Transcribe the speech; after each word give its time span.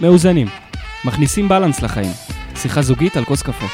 מאוזנים. 0.00 0.46
מכניסים 1.06 1.48
בלנס 1.48 1.82
לחיים. 1.82 2.12
שיחה 2.56 2.82
זוגית 2.82 3.16
על 3.16 3.24
כוס 3.24 3.42
קפה. 3.42 3.66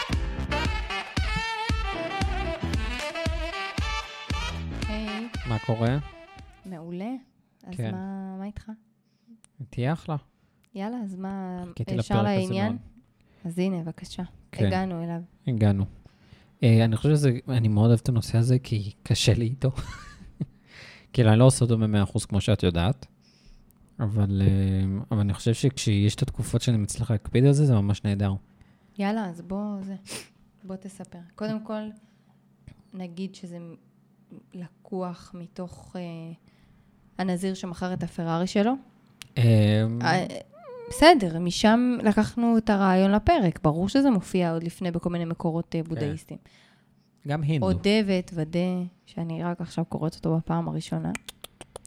היי, 4.88 5.28
מה 5.48 5.58
קורה? 5.66 5.98
מעולה. 6.66 7.10
אז 7.66 7.74
כן. 7.76 7.92
מה, 7.92 8.36
מה 8.38 8.44
איתך? 8.44 8.70
תהיה 9.70 9.92
אחלה. 9.92 10.16
יאללה, 10.74 10.96
אז 11.04 11.16
מה, 11.16 11.64
ישר 11.80 11.96
לפרק 11.96 12.10
הזה 12.10 12.22
לעניין? 12.22 12.76
אז 13.44 13.58
הנה, 13.58 13.82
בבקשה. 13.82 14.22
כן. 14.52 14.66
הגענו 14.66 15.04
אליו. 15.04 15.20
הגענו. 15.46 15.84
אה, 16.62 16.84
אני 16.84 16.96
חושב 16.96 17.10
שזה, 17.10 17.32
אני 17.48 17.68
מאוד 17.68 17.86
אוהב 17.86 18.00
את 18.02 18.08
הנושא 18.08 18.38
הזה, 18.38 18.58
כי 18.58 18.92
קשה 19.02 19.34
לי 19.34 19.44
איתו. 19.44 19.70
כאילו, 21.12 21.30
אני 21.30 21.38
לא 21.38 21.44
עושה 21.44 21.64
אותו 21.64 21.78
ב-100% 21.78 22.26
כמו 22.28 22.40
שאת 22.40 22.62
יודעת, 22.62 23.06
אבל, 24.00 24.42
אה, 24.44 25.00
אבל 25.10 25.20
אני 25.20 25.34
חושב 25.34 25.54
שכשיש 25.54 26.14
את 26.14 26.22
התקופות 26.22 26.62
שאני 26.62 26.76
מצליח 26.76 27.10
להקפיד 27.10 27.44
על 27.44 27.52
זה, 27.52 27.66
זה 27.66 27.74
ממש 27.74 28.04
נהדר. 28.04 28.32
יאללה, 28.98 29.26
אז 29.26 29.40
בוא, 29.40 29.82
זה, 29.82 29.94
בוא 30.64 30.76
תספר. 30.76 31.18
קודם 31.34 31.64
כל, 31.64 31.80
נגיד 32.94 33.34
שזה 33.34 33.58
לקוח 34.54 35.34
מתוך 35.34 35.96
אה, 35.96 36.32
הנזיר 37.18 37.54
שמכר 37.54 37.92
את 37.92 38.02
הפרארי 38.02 38.46
שלו. 38.46 38.72
אה, 39.38 39.84
אה, 40.02 40.26
בסדר, 40.90 41.38
משם 41.38 41.98
לקחנו 42.02 42.58
את 42.58 42.70
הרעיון 42.70 43.10
לפרק. 43.10 43.60
ברור 43.62 43.88
שזה 43.88 44.10
מופיע 44.10 44.52
עוד 44.52 44.62
לפני 44.62 44.90
בכל 44.90 45.10
מיני 45.10 45.24
מקורות 45.24 45.74
אה, 45.74 45.82
בודהיסטיים. 45.82 46.40
גם 47.28 47.42
הינדו. 47.42 47.66
אודה 47.66 47.90
ואתוודה, 48.06 48.58
שאני 49.06 49.42
רק 49.42 49.60
עכשיו 49.60 49.84
קוראת 49.84 50.14
אותו 50.14 50.36
בפעם 50.36 50.68
הראשונה. 50.68 51.12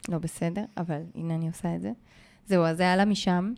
לא 0.08 0.18
בסדר, 0.18 0.64
אבל 0.76 1.02
הנה 1.14 1.34
אני 1.34 1.46
עושה 1.48 1.76
את 1.76 1.82
זה. 1.82 1.92
זהו, 2.46 2.64
אז 2.64 2.76
זה 2.76 2.92
עלה 2.92 3.04
משם, 3.04 3.52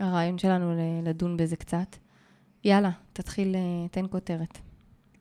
הרעיון 0.00 0.38
שלנו 0.38 0.72
לדון 1.02 1.36
בזה 1.36 1.56
קצת. 1.56 1.96
יאללה, 2.64 2.90
תתחיל, 3.12 3.56
אה, 3.56 3.88
תן 3.90 4.04
כותרת. 4.10 4.58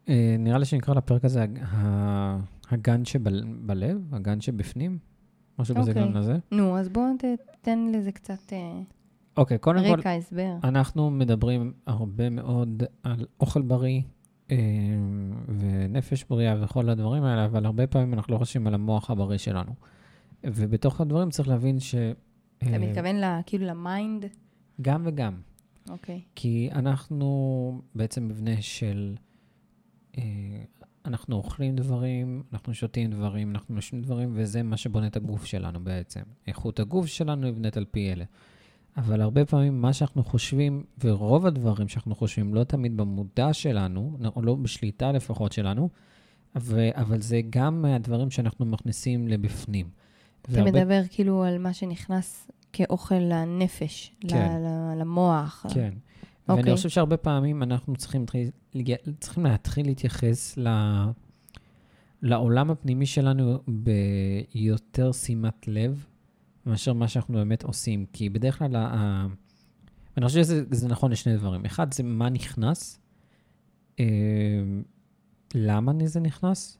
אה, 0.09 0.35
נראה 0.39 0.57
לי 0.57 0.65
שנקרא 0.65 0.93
לפרק 0.93 1.25
הזה 1.25 1.45
הגן 2.69 3.05
שבלב, 3.05 4.13
הגן 4.13 4.41
שבפנים, 4.41 4.97
משהו 5.59 5.75
אוקיי. 5.75 5.93
בסגנון 5.93 6.15
הזה. 6.15 6.37
נו, 6.51 6.77
אז 6.77 6.89
בוא 6.89 7.03
ת, 7.19 7.23
תן 7.61 7.79
לזה 7.93 8.11
קצת 8.11 8.53
אה, 8.53 8.79
אוקיי, 9.37 9.57
קודם 9.57 9.79
כל, 9.79 9.99
רקע, 9.99 10.11
הסבר. 10.11 10.55
אנחנו 10.63 11.09
מדברים 11.11 11.73
הרבה 11.87 12.29
מאוד 12.29 12.83
על 13.03 13.25
אוכל 13.39 13.61
בריא 13.61 14.01
ונפש 15.59 16.23
בריאה 16.29 16.55
וכל 16.63 16.89
הדברים 16.89 17.23
האלה, 17.23 17.45
אבל 17.45 17.65
הרבה 17.65 17.87
פעמים 17.87 18.13
אנחנו 18.13 18.33
לא 18.33 18.37
חושבים 18.37 18.67
על 18.67 18.73
המוח 18.73 19.09
הבריא 19.09 19.37
שלנו. 19.37 19.71
ובתוך 20.47 21.01
הדברים 21.01 21.29
צריך 21.29 21.47
להבין 21.47 21.79
ש... 21.79 21.95
אתה 22.57 22.73
אה, 22.73 22.79
מתכוון 22.79 23.15
ל- 23.15 23.39
כאילו 23.45 23.65
ל 23.65 23.75
mind? 23.75 24.25
גם 24.81 25.01
וגם. 25.05 25.33
אוקיי. 25.89 26.21
כי 26.35 26.69
אנחנו 26.71 27.81
בעצם 27.95 28.27
מבנה 28.27 28.61
של... 28.61 29.15
אה, 30.17 30.23
אנחנו 31.05 31.35
אוכלים 31.35 31.75
דברים, 31.75 32.43
אנחנו 32.53 32.73
שותים 32.73 33.11
דברים, 33.11 33.51
אנחנו 33.51 33.75
נושמים 33.75 34.01
דברים, 34.01 34.29
וזה 34.33 34.63
מה 34.63 34.77
שבונה 34.77 35.07
את 35.07 35.15
הגוף 35.15 35.45
שלנו 35.45 35.79
בעצם. 35.83 36.21
איכות 36.47 36.79
הגוף 36.79 37.05
שלנו 37.05 37.47
נבנית 37.47 37.77
על 37.77 37.85
פי 37.85 38.11
אלה. 38.11 38.25
אבל 38.97 39.21
הרבה 39.21 39.45
פעמים 39.45 39.81
מה 39.81 39.93
שאנחנו 39.93 40.23
חושבים, 40.23 40.83
ורוב 41.03 41.45
הדברים 41.45 41.87
שאנחנו 41.87 42.15
חושבים, 42.15 42.53
לא 42.53 42.63
תמיד 42.63 42.97
במודע 42.97 43.53
שלנו, 43.53 44.17
או 44.35 44.41
לא 44.41 44.55
בשליטה 44.55 45.11
לפחות 45.11 45.51
שלנו, 45.51 45.89
ו- 46.57 46.89
אבל 46.93 47.21
זה 47.21 47.41
גם 47.49 47.81
מהדברים 47.81 48.31
שאנחנו 48.31 48.65
מכניסים 48.65 49.27
לבפנים. 49.27 49.89
אתה 50.49 50.55
והרבה- 50.55 50.71
מדבר 50.71 51.01
כאילו 51.09 51.43
על 51.43 51.57
מה 51.57 51.73
שנכנס 51.73 52.47
כאוכל 52.73 53.15
לנפש, 53.15 54.15
כן. 54.27 54.61
למוח. 54.97 55.65
כן. 55.73 55.93
ואני 56.47 56.59
אוקיי. 56.59 56.75
חושב 56.75 56.89
שהרבה 56.89 57.17
פעמים 57.17 57.63
אנחנו 57.63 57.95
צריכים, 57.95 58.25
צריכים 59.19 59.45
להתחיל 59.45 59.85
להתייחס 59.85 60.57
ל... 60.57 60.67
לעולם 62.21 62.71
הפנימי 62.71 63.05
שלנו 63.05 63.59
ביותר 63.67 65.11
שימת 65.11 65.67
לב 65.67 66.05
מאשר 66.65 66.93
מה 66.93 67.07
שאנחנו 67.07 67.33
באמת 67.33 67.63
עושים. 67.63 68.05
כי 68.13 68.29
בדרך 68.29 68.59
כלל, 68.59 68.75
ה... 68.75 69.27
ואני 70.15 70.27
חושב 70.27 70.39
שזה 70.43 70.63
זה 70.71 70.87
נכון 70.87 71.11
לשני 71.11 71.37
דברים. 71.37 71.65
אחד, 71.65 71.93
זה 71.93 72.03
מה 72.03 72.29
נכנס, 72.29 72.99
אה, 73.99 74.05
למה 75.55 75.91
זה 76.05 76.19
נכנס, 76.19 76.77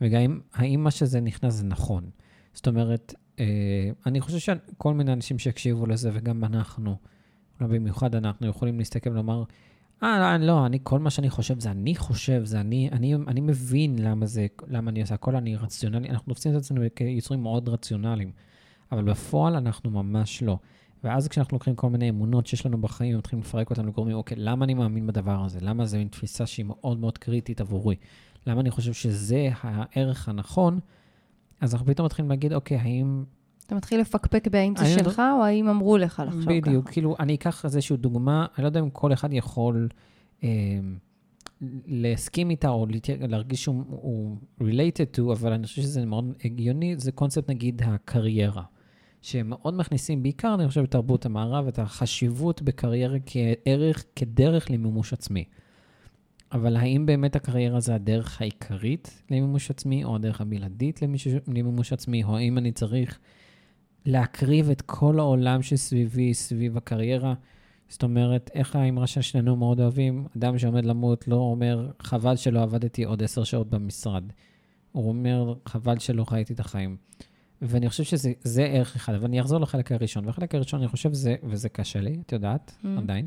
וגם 0.00 0.40
האם 0.54 0.84
מה 0.84 0.90
שזה 0.90 1.20
נכנס 1.20 1.54
זה 1.54 1.64
נכון. 1.64 2.10
זאת 2.54 2.68
אומרת, 2.68 3.14
אה, 3.40 3.90
אני 4.06 4.20
חושב 4.20 4.38
שכל 4.38 4.94
מיני 4.94 5.12
אנשים 5.12 5.38
שיקשיבו 5.38 5.86
לזה, 5.86 6.10
וגם 6.12 6.44
אנחנו, 6.44 6.96
אולי 7.60 7.78
במיוחד 7.78 8.14
אנחנו 8.14 8.46
יכולים 8.46 8.78
להסתכל 8.78 9.10
ולומר, 9.10 9.44
אה, 10.02 10.38
לא, 10.38 10.46
לא, 10.46 10.66
אני, 10.66 10.78
כל 10.82 10.98
מה 10.98 11.10
שאני 11.10 11.30
חושב 11.30 11.60
זה 11.60 11.70
אני 11.70 11.94
חושב, 11.94 12.44
זה 12.44 12.60
אני, 12.60 12.88
אני, 12.92 13.14
אני 13.14 13.40
מבין 13.40 13.98
למה 13.98 14.26
זה, 14.26 14.46
למה 14.68 14.90
אני 14.90 15.00
עושה, 15.00 15.14
הכל 15.14 15.36
אני 15.36 15.56
רציונלי, 15.56 16.10
אנחנו 16.10 16.34
תופסים 16.34 16.52
את 16.52 16.56
עצמנו 16.56 16.82
כיצורים 16.96 17.42
מאוד 17.42 17.68
רציונליים, 17.68 18.32
אבל 18.92 19.04
בפועל 19.04 19.56
אנחנו 19.56 19.90
ממש 19.90 20.42
לא. 20.42 20.58
ואז 21.04 21.28
כשאנחנו 21.28 21.54
לוקחים 21.54 21.74
כל 21.74 21.90
מיני 21.90 22.10
אמונות 22.10 22.46
שיש 22.46 22.66
לנו 22.66 22.80
בחיים, 22.80 23.18
מתחילים 23.18 23.42
לפרק 23.44 23.70
אותם 23.70 23.86
לגורמים, 23.86 24.16
אוקיי, 24.16 24.36
למה 24.36 24.64
אני 24.64 24.74
מאמין 24.74 25.06
בדבר 25.06 25.44
הזה? 25.44 25.58
למה 25.62 25.86
זה 25.86 25.98
מין 25.98 26.08
תפיסה 26.08 26.46
שהיא 26.46 26.66
מאוד 26.66 27.00
מאוד 27.00 27.18
קריטית 27.18 27.60
עבורי? 27.60 27.96
למה 28.46 28.60
אני 28.60 28.70
חושב 28.70 28.92
שזה 28.92 29.48
הערך 29.62 30.28
הנכון? 30.28 30.80
אז 31.62 31.74
אנחנו 31.74 31.86
פתאום 31.86 32.06
מתחילים 32.06 32.30
להגיד, 32.30 32.52
אוקיי, 32.52 32.76
האם 32.76 33.24
אתה 33.66 33.74
מתחיל 33.74 34.00
לפקפק 34.00 34.48
בהאם 34.48 34.76
זה 34.76 34.84
אני 34.84 34.96
לא- 34.96 35.02
שלך, 35.02 35.22
או 35.38 35.44
האם 35.44 35.68
אמרו 35.68 35.96
לך 35.96 36.22
לחשוב 36.26 36.42
ככה. 36.42 36.50
בדיוק, 36.50 36.90
כאילו, 36.90 37.16
אני 37.20 37.34
אקח 37.34 37.64
איזושהי 37.64 37.96
דוגמה, 37.96 38.46
אני 38.56 38.62
לא 38.62 38.68
יודע 38.68 38.80
אם 38.80 38.90
כל 38.90 39.12
אחד 39.12 39.32
יכול 39.32 39.88
אה, 40.44 40.48
להסכים 41.86 42.50
איתה 42.50 42.68
או 42.68 42.86
להרגיש 43.20 43.62
שהוא 43.62 43.84
הוא 43.88 44.36
related 44.60 45.18
to, 45.18 45.22
אבל 45.32 45.52
אני 45.52 45.66
חושב 45.66 45.82
שזה 45.82 46.06
מאוד 46.06 46.34
הגיוני, 46.44 46.94
זה 46.98 47.12
קונספט, 47.12 47.50
נגיד, 47.50 47.82
הקריירה. 47.84 48.62
שהם 49.22 49.50
מאוד 49.50 49.74
מכניסים, 49.74 50.22
בעיקר, 50.22 50.54
אני 50.54 50.68
חושב, 50.68 50.82
בתרבות 50.82 51.26
המערב, 51.26 51.66
את 51.66 51.78
החשיבות 51.78 52.62
בקריירה 52.62 53.18
כערך, 53.26 54.04
כדרך 54.16 54.70
למימוש 54.70 55.12
עצמי. 55.12 55.44
אבל 56.52 56.76
האם 56.76 57.06
באמת 57.06 57.36
הקריירה 57.36 57.80
זה 57.80 57.94
הדרך 57.94 58.40
העיקרית 58.40 59.22
למימוש 59.30 59.70
עצמי, 59.70 60.04
או 60.04 60.16
הדרך 60.16 60.40
הבלעדית 60.40 61.02
למיש- 61.02 61.28
למימוש 61.48 61.92
עצמי, 61.92 62.24
או 62.24 62.36
האם 62.36 62.58
אני 62.58 62.72
צריך 62.72 63.18
להקריב 64.06 64.70
את 64.70 64.80
כל 64.80 65.18
העולם 65.18 65.62
שסביבי, 65.62 66.34
סביב 66.34 66.76
הקריירה. 66.76 67.34
זאת 67.88 68.02
אומרת, 68.02 68.50
איך 68.54 68.76
האמרה 68.76 69.06
ששנינו 69.06 69.56
מאוד 69.56 69.80
אוהבים, 69.80 70.26
אדם 70.36 70.58
שעומד 70.58 70.84
למות 70.84 71.28
לא 71.28 71.36
אומר, 71.36 71.90
חבל 71.98 72.36
שלא 72.36 72.62
עבדתי 72.62 73.04
עוד 73.04 73.22
עשר 73.22 73.44
שעות 73.44 73.70
במשרד. 73.70 74.24
הוא 74.92 75.08
אומר, 75.08 75.54
חבל 75.66 75.98
שלא 75.98 76.24
חייתי 76.24 76.52
את 76.52 76.60
החיים. 76.60 76.96
ואני 77.62 77.88
חושב 77.88 78.04
שזה 78.04 78.32
זה 78.42 78.64
ערך 78.64 78.96
אחד, 78.96 79.14
אבל 79.14 79.24
אני 79.24 79.40
אחזור 79.40 79.60
לחלק 79.60 79.92
הראשון. 79.92 80.26
והחלק 80.26 80.54
הראשון, 80.54 80.80
אני 80.80 80.88
חושב, 80.88 81.12
זה, 81.12 81.36
וזה 81.42 81.68
קשה 81.68 82.00
לי, 82.00 82.18
את 82.26 82.32
יודעת, 82.32 82.72
Mm. 82.82 82.86
עדיין, 82.98 83.26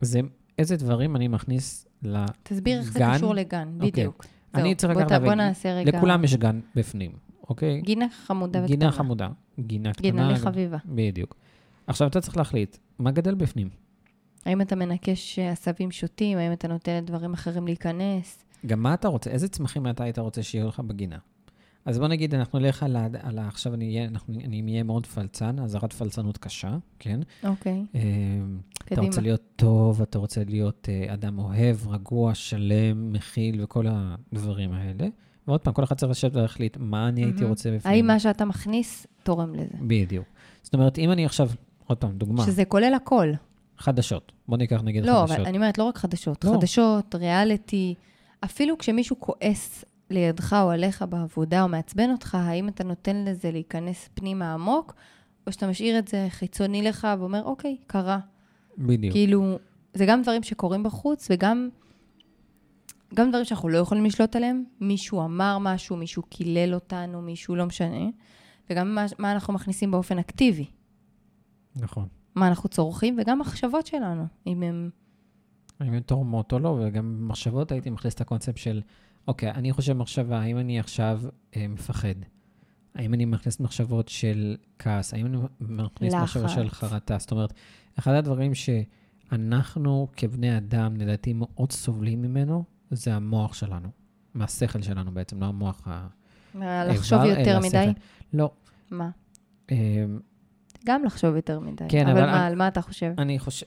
זה 0.00 0.20
איזה 0.58 0.76
דברים 0.76 1.16
אני 1.16 1.28
מכניס 1.28 1.86
ל... 2.02 2.24
תסביר 2.42 2.78
איך 2.78 2.92
זה? 2.92 3.00
קשור 3.14 3.34
לגן, 3.34 3.68
אוקיי. 3.74 3.90
בדיוק. 3.90 4.24
אני 4.54 4.62
זהו, 4.62 4.76
צריך 4.76 4.96
לקחת 4.96 5.20
בוא 5.20 5.34
נעשה 5.34 5.74
רגע... 5.74 5.98
לכולם 5.98 6.24
יש 6.24 6.34
גן 6.34 6.60
בפנים, 6.74 7.12
אוקיי? 7.48 7.80
גינה 7.80 8.06
חמודה 8.26 8.58
וקטנה. 8.58 8.76
גינה 8.76 8.92
חמודה. 8.92 9.28
גינה 9.60 9.92
קטנה. 9.92 10.02
גינה 10.02 10.30
לחביבה. 10.30 10.78
בדיוק. 10.86 11.36
עכשיו 11.86 12.08
אתה 12.08 12.20
צריך 12.20 12.36
להחליט, 12.36 12.76
מה 12.98 13.10
גדל 13.10 13.34
בפנים? 13.34 13.68
האם 14.44 14.60
אתה 14.60 14.76
מנקש 14.76 15.38
אה, 15.38 15.50
עשבים 15.50 15.90
שוטים? 15.90 16.38
האם 16.38 16.52
אתה 16.52 16.68
נותן 16.68 16.96
לדברים 16.96 17.32
אחרים 17.32 17.66
להיכנס? 17.66 18.44
גם 18.66 18.82
מה 18.82 18.94
אתה 18.94 19.08
רוצה? 19.08 19.30
איזה 19.30 19.48
צמחים 19.48 19.86
אתה 19.86 20.04
היית 20.04 20.18
רוצה 20.18 20.42
שיהיו 20.42 20.68
לך 20.68 20.80
בגינה? 20.80 21.18
אז 21.84 21.98
בוא 21.98 22.08
נגיד, 22.08 22.34
אנחנו 22.34 22.58
נלך 22.58 22.82
על 22.82 22.96
ה... 22.96 23.06
על 23.22 23.38
ה 23.38 23.48
עכשיו 23.48 23.74
אני 23.74 23.86
אהיה, 23.88 24.08
אנחנו, 24.08 24.34
אני 24.44 24.62
אהיה 24.72 24.82
מאוד 24.82 25.06
פלצן, 25.06 25.58
אזהרת 25.58 25.92
פלצנות 25.92 26.38
קשה, 26.38 26.76
כן? 26.98 27.20
אוקיי, 27.44 27.84
אה, 27.94 28.00
אתה 28.74 28.84
קדימה. 28.84 29.06
רוצה 29.06 29.20
להיות 29.20 29.42
טוב, 29.56 30.02
אתה 30.02 30.18
רוצה 30.18 30.42
להיות 30.48 30.88
אה, 30.92 31.14
אדם 31.14 31.38
אוהב, 31.38 31.88
רגוע, 31.88 32.34
שלם, 32.34 33.12
מכיל 33.12 33.62
וכל 33.62 33.86
הדברים 33.88 34.72
האלה. 34.72 35.06
ועוד 35.46 35.60
פעם, 35.60 35.74
כל 35.74 35.84
אחד 35.84 35.96
צריך 35.96 36.10
לשבת 36.10 36.36
ולהחליט 36.36 36.76
מה 36.80 37.08
אני 37.08 37.24
הייתי. 37.24 37.44
רוצה 37.44 37.70
בפנים. 37.70 37.94
האם 37.94 38.06
מה 38.06 38.20
שאתה 38.20 38.44
מכניס 38.44 39.06
תורם 39.22 39.54
לזה? 39.54 39.74
בדיוק. 39.80 40.26
זאת 40.62 40.74
אומרת, 40.74 40.98
אם 40.98 41.12
אני 41.12 41.24
עכשיו, 41.24 41.50
עוד 41.86 41.98
פעם, 41.98 42.12
דוגמה, 42.12 42.46
שזה 42.46 42.64
כולל 42.64 42.94
הכל. 42.94 43.32
חדשות. 43.78 44.32
בוא 44.48 44.56
ניקח 44.56 44.82
נגיד 44.82 45.06
לא, 45.06 45.12
חדשות. 45.22 45.36
אבל 45.36 45.46
אני 45.46 45.56
אומרת, 45.56 45.78
לא 45.78 45.84
רק 45.84 45.98
חדשות. 45.98 46.44
לא. 46.44 46.52
חדשות, 46.52 47.14
ריאליטי. 47.14 47.94
אפילו 48.44 48.78
כשמישהו 48.78 49.16
כועס 49.20 49.84
לידך 50.10 50.56
או 50.62 50.70
עליך 50.70 51.04
בעבודה 51.08 51.62
או 51.62 51.68
מעצבן 51.68 52.10
אותך, 52.10 52.34
האם 52.34 52.68
אתה 52.68 52.84
נותן 52.84 53.24
לזה 53.24 53.50
להיכנס 53.50 54.08
פנימה 54.14 54.54
עמוק, 54.54 54.94
או 55.46 55.52
שאתה 55.52 55.66
משאיר 55.66 55.98
את 55.98 56.08
זה 56.08 56.26
חיצוני 56.30 56.82
לך 56.82 57.08
ואומר, 57.18 57.42
אוקיי, 57.44 57.76
קרה. 57.86 58.18
בדיוק. 58.78 59.12
כאילו, 59.12 59.58
זה 59.94 60.06
גם 60.06 60.22
דברים 60.22 60.42
שקורים 60.42 60.82
בחוץ, 60.82 61.28
וגם 61.30 61.68
גם 63.14 63.28
דברים 63.28 63.44
שאנחנו 63.44 63.68
לא 63.68 63.78
יכולים 63.78 64.04
לשלוט 64.04 64.36
עליהם. 64.36 64.64
מישהו 64.80 65.24
אמר 65.24 65.58
משהו, 65.60 65.96
מישהו 65.96 66.22
קילל 66.22 66.74
אותנו, 66.74 67.22
מישהו 67.22 67.56
לא 67.56 67.66
משנה. 67.66 68.06
וגם 68.70 68.94
מה, 68.94 69.06
מה 69.18 69.32
אנחנו 69.32 69.52
מכניסים 69.52 69.90
באופן 69.90 70.18
אקטיבי. 70.18 70.66
נכון. 71.76 72.08
מה 72.34 72.48
אנחנו 72.48 72.68
צורכים, 72.68 73.16
וגם 73.20 73.38
מחשבות 73.38 73.86
שלנו, 73.86 74.26
אם 74.46 74.62
הם... 74.62 74.90
האם 75.80 75.92
הן 75.92 76.00
תורמות 76.00 76.52
או 76.52 76.58
לא, 76.58 76.80
וגם 76.82 77.16
במחשבות 77.18 77.72
הייתי 77.72 77.90
מכניס 77.90 78.14
את 78.14 78.20
הקונספט 78.20 78.56
של, 78.56 78.82
אוקיי, 79.28 79.50
אני 79.50 79.72
חושב 79.72 79.92
מחשבה, 79.92 80.40
האם 80.40 80.58
אני 80.58 80.80
עכשיו 80.80 81.20
אה, 81.56 81.68
מפחד? 81.68 82.14
האם 82.94 83.14
אני 83.14 83.24
מכניס 83.24 83.60
מחשבות 83.60 84.08
של 84.08 84.56
כעס? 84.78 85.14
האם 85.14 85.26
אני 85.26 85.36
מכניס 85.60 86.14
לחץ. 86.14 86.22
מחשבות 86.22 86.50
של 86.50 86.70
חרטה? 86.70 87.18
זאת 87.18 87.30
אומרת, 87.30 87.52
אחד 87.98 88.12
הדברים 88.12 88.52
שאנחנו 88.54 90.08
כבני 90.16 90.56
אדם, 90.56 90.96
לדעתי, 90.96 91.32
מאוד 91.32 91.72
סובלים 91.72 92.22
ממנו, 92.22 92.64
זה 92.90 93.14
המוח 93.14 93.54
שלנו. 93.54 93.88
מהשכל 94.34 94.82
שלנו 94.82 95.14
בעצם, 95.14 95.40
לא 95.40 95.46
המוח 95.46 95.88
ה... 95.88 96.08
לחשוב 96.54 97.24
יותר 97.24 97.58
מדי. 97.58 97.78
השכל. 97.78 98.00
לא. 98.32 98.50
מה? 98.90 99.10
גם 100.86 101.04
לחשוב 101.04 101.36
יותר 101.36 101.60
מדי. 101.60 101.84
כן, 101.88 102.06
אבל 102.08 102.10
אבל 102.10 102.26
מה, 102.26 102.36
אני- 102.38 102.46
על 102.46 102.54
מה 102.54 102.68
אתה 102.68 102.82
חושב? 102.82 103.12
אני 103.18 103.38
חושב, 103.38 103.66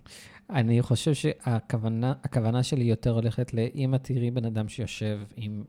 אני 0.50 0.82
חושב 0.82 1.14
שהכוונה 1.14 2.12
הכוונה 2.24 2.62
שלי 2.62 2.84
יותר 2.84 3.10
הולכת 3.10 3.54
ל... 3.54 3.58
אם 3.74 3.94
את 3.94 4.04
תראי 4.04 4.30
בן 4.30 4.44
אדם 4.44 4.68
שיושב 4.68 5.20
עם 5.36 5.64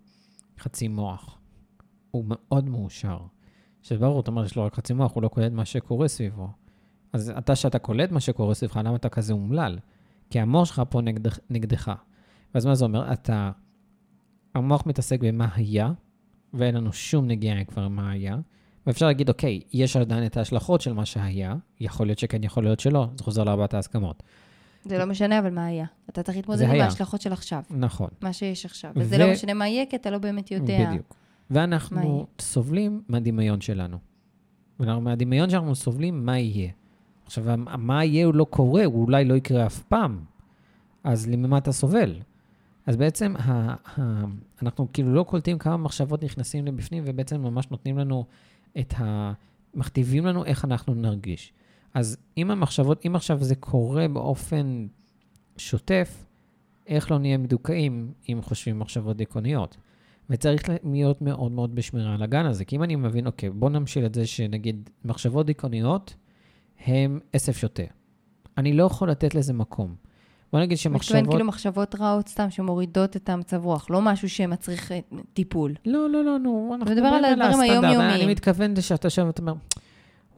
חצי 0.60 0.88
מוח, 0.88 1.38
הוא 2.12 2.26
מאוד 2.28 2.70
מאושר. 2.70 3.20
שברור, 3.82 4.20
אתה 4.20 4.32
אומר, 4.32 4.46
יש 4.46 4.56
לו 4.56 4.64
רק 4.66 4.76
חצי 4.76 4.94
מוח, 4.94 5.16
הוא 5.16 5.24
לא 5.24 5.28
קולט 5.28 5.52
מה 5.52 5.66
שקורה 5.66 6.08
סביבו. 6.08 6.48
אז 7.14 7.34
אתה, 7.38 7.56
שאתה 7.56 7.80
קולט 7.80 8.12
מה 8.12 8.20
שקורה 8.20 8.54
סביבך, 8.54 8.78
למה 8.78 8.96
אתה 8.96 9.10
כזה 9.10 9.34
אומלל? 9.34 9.80
כי 10.30 10.40
המוח 10.40 10.66
שלך 10.66 10.82
פה 10.90 11.02
נגדך. 11.02 11.40
נגדך. 11.50 11.92
ואז 12.54 12.66
מה 12.66 12.76
זה 12.76 12.86
אומר? 12.86 13.14
אתה... 13.14 13.52
המוח 14.56 14.86
מתעסק 14.86 15.20
במה 15.22 15.48
היה, 15.56 15.92
ואין 16.54 16.76
לנו 16.76 16.94
שום 16.94 17.28
נגיעה 17.28 17.64
כבר 17.64 17.88
מה 17.88 18.12
היה. 18.12 18.38
ואפשר 18.88 19.06
להגיד, 19.06 19.30
אוקיי, 19.30 19.62
יש 19.74 19.98
עדיין 19.98 20.26
את 20.26 20.38
ההשלכות 20.38 20.82
של 20.82 20.94
מה 20.94 21.06
שהיה, 21.06 21.56
יכול 21.80 22.08
להיות 22.08 22.20
שכן, 22.20 22.44
יכול 22.44 22.64
להיות 22.64 22.80
שלא, 22.80 23.08
זה 23.18 23.24
חוזר 23.24 23.44
לארבעת 23.44 23.74
ההסכמות. 23.74 24.24
זה 24.86 24.98
לא 24.98 25.06
משנה, 25.06 25.40
אבל 25.40 25.50
מה 25.50 25.66
היה? 25.66 25.86
אתה 26.10 26.24
צריך 26.24 26.38
להתמודד 26.38 26.62
עם. 26.62 26.82
ההשלכות 26.82 27.22
של 27.22 27.34
עכשיו, 27.34 27.64
נכון, 27.70 28.10
מה 28.22 28.34
שיש 28.34 28.66
עכשיו. 28.66 28.92
ו- 28.96 29.00
וזה 29.00 29.18
לא 29.18 29.32
משנה 29.32 29.54
מה 29.54 29.68
יהיה, 29.68 29.86
כי 29.86 29.96
אתה 29.96 30.10
לא 30.10 30.18
באמת 30.18 30.52
יודע. 30.52 30.90
בדיוק. 30.90 31.16
ואנחנו 31.50 32.28
סובלים 32.40 33.02
מהדמיון 33.08 33.62
שלנו. 33.62 33.98
ומהדמיון 34.80 35.50
שאנחנו 35.50 35.76
סובלים, 35.76 36.26
מה 36.26 36.40
יהיה. 36.40 36.72
עכשיו, 37.26 37.44
מה 37.78 38.06
יהיה 38.06 38.26
הוא 38.26 38.34
לא 38.36 38.44
קורה, 38.44 38.86
הוא 38.86 39.04
אולי 39.06 39.26
לא 39.26 39.34
יקרה 39.34 39.66
אף 39.66 39.84
פעם. 39.84 40.20
אז 41.04 41.28
ממה 41.28 41.58
אתה 41.58 41.72
סובל? 41.72 42.16
אז 42.86 42.96
בעצם 42.96 43.34
ה, 43.38 43.76
ה, 44.00 44.24
אנחנו 44.62 44.88
כאילו 44.94 45.14
לא 45.14 45.24
קולטים 45.24 45.58
כמה 45.58 45.78
מחשבות 45.78 46.24
נכנסים 46.24 46.66
לבפנים, 46.66 47.04
ובעצם 47.08 47.42
ממש 47.42 47.68
נותנים 47.72 47.98
לנו 47.98 48.26
את 48.80 48.94
ה... 48.98 49.34
מכתיבים 49.74 50.26
לנו 50.26 50.46
איך 50.46 50.66
אנחנו 50.66 50.94
נרגיש. 50.94 51.54
אז 51.94 52.18
אם 52.38 52.52
המחשבות, 52.52 53.06
אם 53.06 53.16
עכשיו 53.16 53.44
זה 53.44 53.56
קורה 53.56 54.08
באופן 54.08 54.88
שוטף, 55.58 56.26
איך 56.88 57.12
לא 57.12 57.20
נהיה 57.20 57.38
מדוכאים 57.38 58.14
אם 58.30 58.40
חושבים 58.42 58.80
מחשבות 58.80 59.18
דיכאוניות? 59.18 59.78
וצריך 60.30 60.64
להיות 60.84 61.22
מאוד 61.22 61.52
מאוד 61.52 61.76
בשמירה 61.76 62.14
על 62.14 62.24
הגן 62.24 62.46
הזה. 62.46 62.66
כי 62.66 62.76
אם 62.76 62.84
אני 62.84 62.96
מבין, 62.96 63.28
אוקיי, 63.28 63.50
בוא 63.50 63.70
נמשיל 63.70 64.06
את 64.06 64.14
זה 64.14 64.26
שנגיד 64.26 64.90
מחשבות 65.06 65.46
דיכאוניות 65.46 66.16
הם 66.86 67.20
עשב 67.34 67.54
שוטה. 67.54 67.84
אני 68.58 68.74
לא 68.74 68.84
יכול 68.84 69.10
לתת 69.10 69.36
לזה 69.36 69.54
מקום. 69.54 69.96
בוא 70.54 70.60
נגיד 70.60 70.78
מתכוון 70.78 70.94
שמחשבות... 70.94 71.30
כאילו 71.30 71.46
מחשבות 71.46 71.96
רעות 71.96 72.28
סתם 72.28 72.50
שמורידות 72.50 73.16
את 73.16 73.30
המצב 73.30 73.66
רוח, 73.66 73.90
לא 73.90 74.02
משהו 74.02 74.30
שמצריך 74.30 74.92
אה, 74.92 75.00
טיפול. 75.34 75.76
לא, 75.86 76.10
לא, 76.10 76.24
לא, 76.24 76.40
נו, 76.40 76.76
אנחנו 76.80 76.96
מדבר 76.96 77.08
על 77.08 77.26
מדברים 77.26 77.60
הדברים. 77.60 77.72
היומיומיים. 77.72 78.22
אני 78.22 78.32
מתכוון 78.32 78.82
שאתה 78.82 79.06
יושב 79.06 79.24
ואתה 79.28 79.42
אומר, 79.42 79.54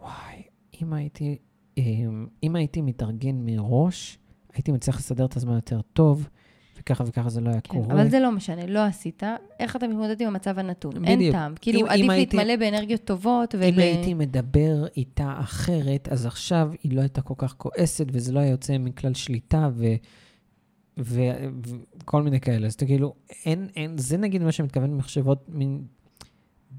וואי, 0.02 0.44
אם 0.82 0.94
הייתי, 0.94 1.38
אמ, 1.78 2.28
אם 2.44 2.56
הייתי 2.56 2.82
מתארגן 2.82 3.36
מראש, 3.36 4.18
הייתי 4.54 4.72
מצליח 4.72 4.98
לסדר 4.98 5.26
את 5.26 5.38
הזמן 5.38 5.56
יותר 5.56 5.82
טוב, 5.82 6.30
וככה 6.82 7.04
וככה 7.08 7.30
זה 7.30 7.42
לא 7.42 7.50
היה 7.50 7.62
כן, 7.62 7.70
קורה. 7.74 7.94
אבל 7.96 8.10
זה 8.10 8.20
לא 8.20 8.32
משנה, 8.32 8.66
לא 8.66 8.80
עשית. 8.86 9.24
איך 9.60 9.76
אתה 9.76 9.88
מתמודד 9.88 10.22
עם 10.22 10.28
המצב 10.28 10.60
הנתון? 10.60 11.06
אין 11.06 11.20
בדיוק. 11.20 11.36
טעם. 11.36 11.54
כאילו, 11.62 11.80
אם- 11.80 11.86
אם 11.86 11.92
עדיף 11.92 12.10
הייתי- 12.10 12.38
להתמלא 12.38 12.56
באנרגיות 12.56 13.04
טובות 13.04 13.56
ול... 13.56 13.64
אם 13.64 13.80
הייתי 13.80 14.14
מדבר 14.14 14.86
איתה 14.98 15.36
אחרת, 15.40 16.08
אז 16.12 16.26
עכשיו 16.26 16.72
היא 16.84 16.96
לא 16.96 17.02
הייתה 17.02 17.22
כל 17.22 17.34
כך 17.38 17.56
כועסת, 17.58 18.06
וזה 18.12 18.32
לא 18.34 18.40
היה 18.40 18.50
יוצא 18.52 18.78
מכלל 18.78 19.14
שליטה, 19.14 19.70
ו... 19.74 19.86
ו- 21.00 21.48
וכל 22.00 22.24
מיני 22.24 22.40
כאלה. 22.40 22.68
אז 22.68 22.74
אתה 22.74 22.86
כאילו, 22.86 23.14
אין, 23.46 23.68
אין, 23.76 23.98
זה 23.98 24.18
נגיד 24.18 24.44
מה 24.44 24.52
שמתכוון 24.52 24.92
במחשבות 24.92 25.46
מין 25.50 25.84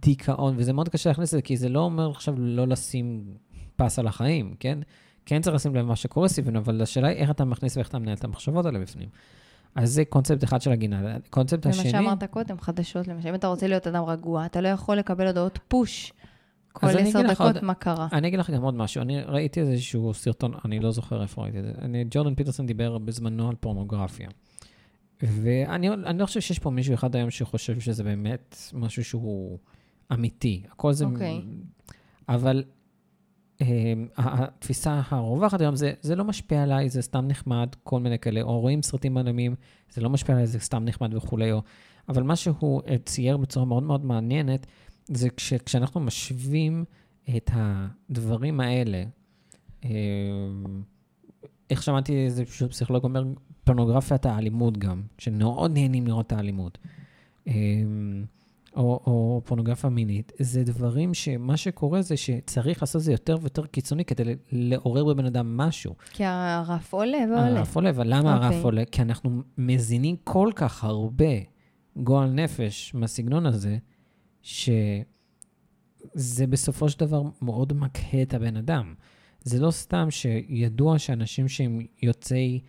דיכאון, 0.03 0.55
וזה 0.57 0.73
מאוד 0.73 0.89
קשה 0.89 1.11
להכניס 1.11 1.29
את 1.35 1.39
זה, 1.39 1.43
כי 1.43 1.57
זה 1.57 1.69
לא 1.69 1.81
אומר 1.81 2.11
עכשיו 2.11 2.35
לא 2.39 2.67
לשים 2.69 3.25
פס 3.77 3.99
על 3.99 4.07
החיים, 4.07 4.55
כן? 4.61 4.79
כן 5.27 5.43
צריך 5.43 5.57
לשים 5.57 5.75
לב 5.75 5.87
מה 5.87 5.97
שקורה 5.97 6.29
סביבנו, 6.29 6.59
אבל 6.59 6.83
השאלה 6.83 7.09
היא 7.09 7.17
איך 7.17 7.31
אתה 7.31 7.45
מכניס 7.45 7.77
ואיך 7.77 7.89
אתה 7.89 7.99
מנהל 7.99 8.15
את 8.15 8.25
המחשבות 8.25 8.67
האלה 8.67 8.79
בפנים. 8.79 9.09
אז 9.75 9.91
זה 9.93 10.05
קונספט 10.05 10.45
אחד 10.45 10.63
של 10.63 10.73
הגינה. 10.73 11.17
קונספט 11.31 11.63
זה 11.63 11.69
מה 11.69 11.75
השני... 11.75 11.91
שאמרת 11.91 12.25
קודם, 12.25 12.61
חדשות 12.61 13.09
למשל. 13.09 13.29
אם 13.29 13.35
אתה 13.35 13.47
רוצה 13.47 13.67
להיות 13.67 13.87
אדם 13.87 14.05
רגוע, 14.05 14.47
אתה 14.47 14.61
לא 14.61 14.69
יכול 14.69 14.97
לקבל 14.97 15.27
הודעות 15.27 15.59
פוש 15.69 16.13
כל 16.73 16.87
עשר 16.87 17.23
דקות 17.23 17.41
עוד- 17.57 17.65
מה 17.65 17.75
קרה. 17.75 18.09
אני 18.13 18.29
אגיד 18.29 18.39
לך 18.39 18.51
גם 18.51 18.63
עוד 18.63 18.75
משהו, 18.75 19.03
אני 19.03 19.21
ראיתי 19.23 19.61
איזשהו 19.61 20.15
סרטון, 20.15 20.53
אני 20.65 20.81
לא 20.81 20.91
זוכר 20.91 21.23
איפה 21.23 21.43
ראיתי 21.43 21.59
את 21.59 21.65
זה. 21.65 21.73
אני, 21.83 22.05
ג'ורדן 22.11 22.35
פיטרסון 22.35 22.67
דיבר 22.67 22.99
בזמנו 22.99 23.49
על 23.49 23.55
פורנוגרפיה. 23.55 24.29
ואני 25.23 25.89
אני 25.89 26.19
לא 26.19 26.27
חושב 26.27 26.41
שיש 26.41 26.59
פה 26.59 26.71
מישהו 26.71 26.95
אחד 26.95 27.17
היום 27.17 27.31
שחושב 27.31 27.81
שזה 27.81 28.05
באמת 28.05 28.57
משהו 28.73 29.05
שהוא 29.05 29.59
אמיתי. 30.13 30.63
הכל 30.71 30.93
זה... 30.93 31.05
אוקיי. 31.05 31.41
אבל 32.29 32.65
התפיסה 34.17 35.01
הרווחת 35.09 35.61
היום 35.61 35.77
זה, 35.77 35.93
זה 36.01 36.17
לא 36.17 36.25
משפיע 36.25 36.63
עליי, 36.63 36.89
זה 36.89 37.03
סתם 37.03 37.27
נחמד, 37.27 37.69
כל 37.83 38.01
מיני 38.01 38.19
כאלה, 38.19 38.43
או 38.43 38.61
רואים 38.61 38.83
סרטים 38.83 39.17
עלמים, 39.17 39.55
זה 39.91 40.01
לא 40.01 40.11
משפיע 40.11 40.35
עליי, 40.35 40.47
זה 40.47 40.61
סתם 40.61 40.85
נחמד 40.85 41.15
וכולי. 41.15 41.53
או... 41.53 41.63
אבל 42.09 42.23
מה 42.23 42.37
שהוא 42.37 42.83
אה, 42.89 42.97
צייר 43.05 43.37
בצורה 43.37 43.67
מאוד 43.67 43.83
מאוד 43.83 44.05
מעניינת, 44.05 44.67
זה 45.09 45.31
כש, 45.31 45.55
כשאנחנו 45.55 46.01
משווים 46.01 46.85
את 47.37 47.51
הדברים 47.53 48.61
האלה, 48.61 49.05
אה, 49.85 49.91
איך 51.71 51.83
שמעתי 51.83 52.25
איזה 52.25 52.45
פשוט 52.45 52.71
פסיכולוג 52.71 53.05
אומר, 53.05 53.25
פורנוגרפיית 53.65 54.27
האלימות 54.27 54.79
גם, 54.79 55.03
שמאוד 55.19 55.71
נהנים 55.75 56.07
לראות 56.07 56.27
את 56.27 56.33
האלימות. 56.33 56.79
או, 58.77 59.01
או 59.07 59.41
פורנוגרפיה 59.45 59.91
מינית, 59.91 60.33
זה 60.39 60.65
דברים 60.65 61.15
שמה 61.15 61.57
שקורה 61.57 62.03
זה 62.03 62.17
שצריך 62.17 62.83
לעשות 62.83 63.03
זה 63.03 63.13
יותר 63.13 63.37
ויותר 63.41 63.67
קיצוני 63.67 64.05
כדי 64.05 64.37
לעורר 64.53 65.05
בבן 65.05 65.25
אדם 65.25 65.57
משהו. 65.57 65.95
כי 66.11 66.25
הרף 66.25 66.93
עולה 66.93 67.19
ועולה. 67.19 67.59
הרף 67.59 67.77
עולה, 67.77 67.91
אבל 67.91 68.07
למה 68.07 68.35
אוקיי. 68.35 68.49
הרף 68.49 68.65
עולה? 68.65 68.85
כי 68.85 69.03
אנחנו 69.03 69.43
מזינים 69.59 70.17
כל 70.25 70.51
כך 70.55 70.85
הרבה 70.85 71.35
גועל 71.97 72.31
נפש 72.31 72.95
מהסגנון 72.95 73.47
הזה, 73.47 73.79
שזה 74.43 75.05
בסופו 76.49 76.89
של 76.89 77.01
דבר 77.01 77.23
מאוד 77.43 77.73
מקהה 77.73 78.23
את 78.23 78.35
הבן 78.35 78.57
אדם. 78.57 78.95
זה 79.45 79.61
לא 79.61 79.71
סתם 79.71 80.11
שידוע 80.11 80.99
שאנשים 80.99 81.49
שהם 81.49 81.87
יוצאי 82.03 82.61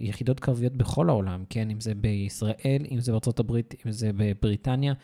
יחידות 0.00 0.40
קרביות 0.40 0.76
בכל 0.76 1.08
העולם, 1.08 1.44
כן? 1.50 1.70
אם 1.70 1.80
זה 1.80 1.94
בישראל, 1.94 2.86
אם 2.90 3.00
זה 3.00 3.12
בארצות 3.12 3.40
הברית, 3.40 3.74
אם 3.86 3.92
זה 3.92 4.10
בבריטניה, 4.16 4.94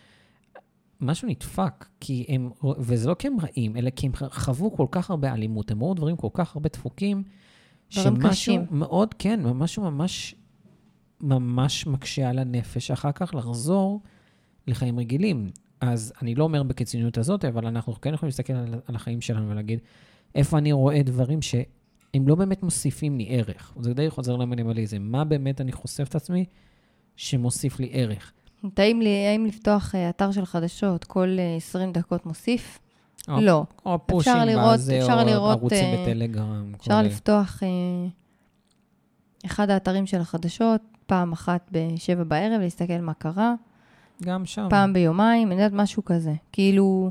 משהו 1.00 1.28
נדפק, 1.28 1.87
כי 2.00 2.26
הם, 2.28 2.50
וזה 2.78 3.08
לא 3.08 3.14
כי 3.14 3.26
הם 3.26 3.40
רעים, 3.40 3.76
אלא 3.76 3.90
כי 3.90 4.06
הם 4.06 4.12
חוו 4.30 4.76
כל 4.76 4.87
כך 4.90 5.10
הרבה 5.10 5.32
אלימות, 5.32 5.70
הם 5.70 5.82
ראו 5.82 5.94
דברים 5.94 6.16
כל 6.16 6.28
כך 6.32 6.56
הרבה 6.56 6.68
דפוקים, 6.72 7.22
שמשהו 7.88 8.30
קשים. 8.30 8.66
מאוד, 8.70 9.14
כן, 9.14 9.40
משהו 9.42 9.82
ממש, 9.82 10.34
ממש 11.20 11.87
מקשה 11.87 12.30
על 12.30 12.38
הנפש 12.38 12.90
אחר 12.90 13.12
כך 13.12 13.34
לחזור 13.34 14.00
לחיים 14.66 14.99
רגילים. 14.99 15.50
אז 15.80 16.12
אני 16.22 16.34
לא 16.34 16.44
אומר 16.44 16.62
בקיצוניות 16.62 17.18
הזאת, 17.18 17.44
אבל 17.44 17.66
אנחנו 17.66 18.00
כן 18.00 18.14
יכולים 18.14 18.28
להסתכל 18.28 18.52
על, 18.52 18.75
על 18.87 18.94
החיים 18.94 19.20
שלנו 19.20 19.50
ולהגיד, 19.50 19.78
איפה 20.34 20.58
אני 20.58 20.72
רואה 20.72 21.02
דברים 21.02 21.42
שהם 22.12 22.29
לא 22.29 22.35
באמת 22.35 22.62
מוסיפים 22.62 23.19
לי 23.19 23.26
ערך. 23.29 23.73
זה 23.81 23.95
די 23.95 24.11
חוזר 24.11 24.37
למינימליזם. 24.37 25.02
מה 25.02 25.25
באמת 25.25 25.61
אני 25.61 25.73
חושף 25.73 26.09
את 26.09 26.14
עצמי 26.14 26.45
שמוסיף 27.17 27.81
לי 27.81 27.88
ערך? 27.93 28.33
האם, 28.76 29.00
לי, 29.00 29.26
האם 29.26 29.47
לפתוח 29.47 29.95
אה, 29.95 30.09
אתר 30.11 30.33
של 30.33 30.45
חדשות 30.45 31.05
כל 31.05 31.37
אה, 31.38 31.57
20 31.57 31.93
דקות 31.93 32.26
מוסיף? 32.26 32.79
או- 33.29 33.40
לא. 33.40 33.64
או 33.87 33.99
פושים 34.07 34.33
לראות- 34.47 34.75
בזה, 34.75 34.99
אפשר 35.00 35.21
או 35.21 35.26
לראות, 35.26 35.59
ערוצים 35.59 35.85
אה, 35.85 36.02
בטלגרם. 36.02 36.73
אפשר 36.76 36.95
כל- 37.00 37.02
לפתוח 37.07 37.62
אה, 37.62 37.69
אחד 39.47 39.71
האתרים 39.71 40.07
של 40.07 40.21
החדשות, 40.21 40.81
פעם 41.07 41.33
אחת 41.33 41.71
בשבע 41.73 42.25
בערב, 42.25 42.61
להסתכל 42.61 42.99
מה 43.00 43.14
קרה, 43.14 43.55
גם 44.23 44.47
שם. 44.47 44.67
פעם 44.71 44.93
ביומיים, 44.93 45.52
אני 45.52 45.62
יודעת, 45.62 45.81
משהו 45.81 46.05
כזה. 46.05 46.33
כאילו, 46.52 47.11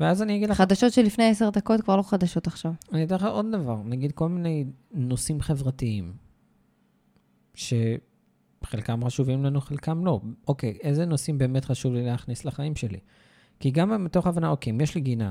ואז 0.00 0.22
אני 0.22 0.36
אגיד 0.36 0.50
לך, 0.50 0.56
חדשות 0.56 0.92
שלפני 0.92 1.30
עשר 1.30 1.50
דקות 1.50 1.80
כבר 1.80 1.96
לא 1.96 2.02
חדשות 2.02 2.46
עכשיו. 2.46 2.72
אני 2.92 3.04
אתן 3.04 3.14
לך 3.14 3.24
עוד 3.24 3.46
דבר, 3.52 3.76
נגיד 3.84 4.12
כל 4.12 4.28
מיני 4.28 4.64
נושאים 4.92 5.40
חברתיים, 5.40 6.12
שחלקם 7.54 9.04
חשובים 9.04 9.44
לנו, 9.44 9.60
חלקם 9.60 10.04
לא. 10.04 10.20
אוקיי, 10.48 10.78
איזה 10.82 11.06
נושאים 11.06 11.38
באמת 11.38 11.64
חשוב 11.64 11.94
לי 11.94 12.06
להכניס 12.06 12.44
לחיים 12.44 12.76
שלי? 12.76 12.98
כי 13.60 13.70
גם 13.70 14.04
מתוך 14.04 14.26
הבנה, 14.26 14.48
אוקיי, 14.48 14.70
אם 14.70 14.80
יש 14.80 14.94
לי 14.94 15.00
גינה, 15.00 15.30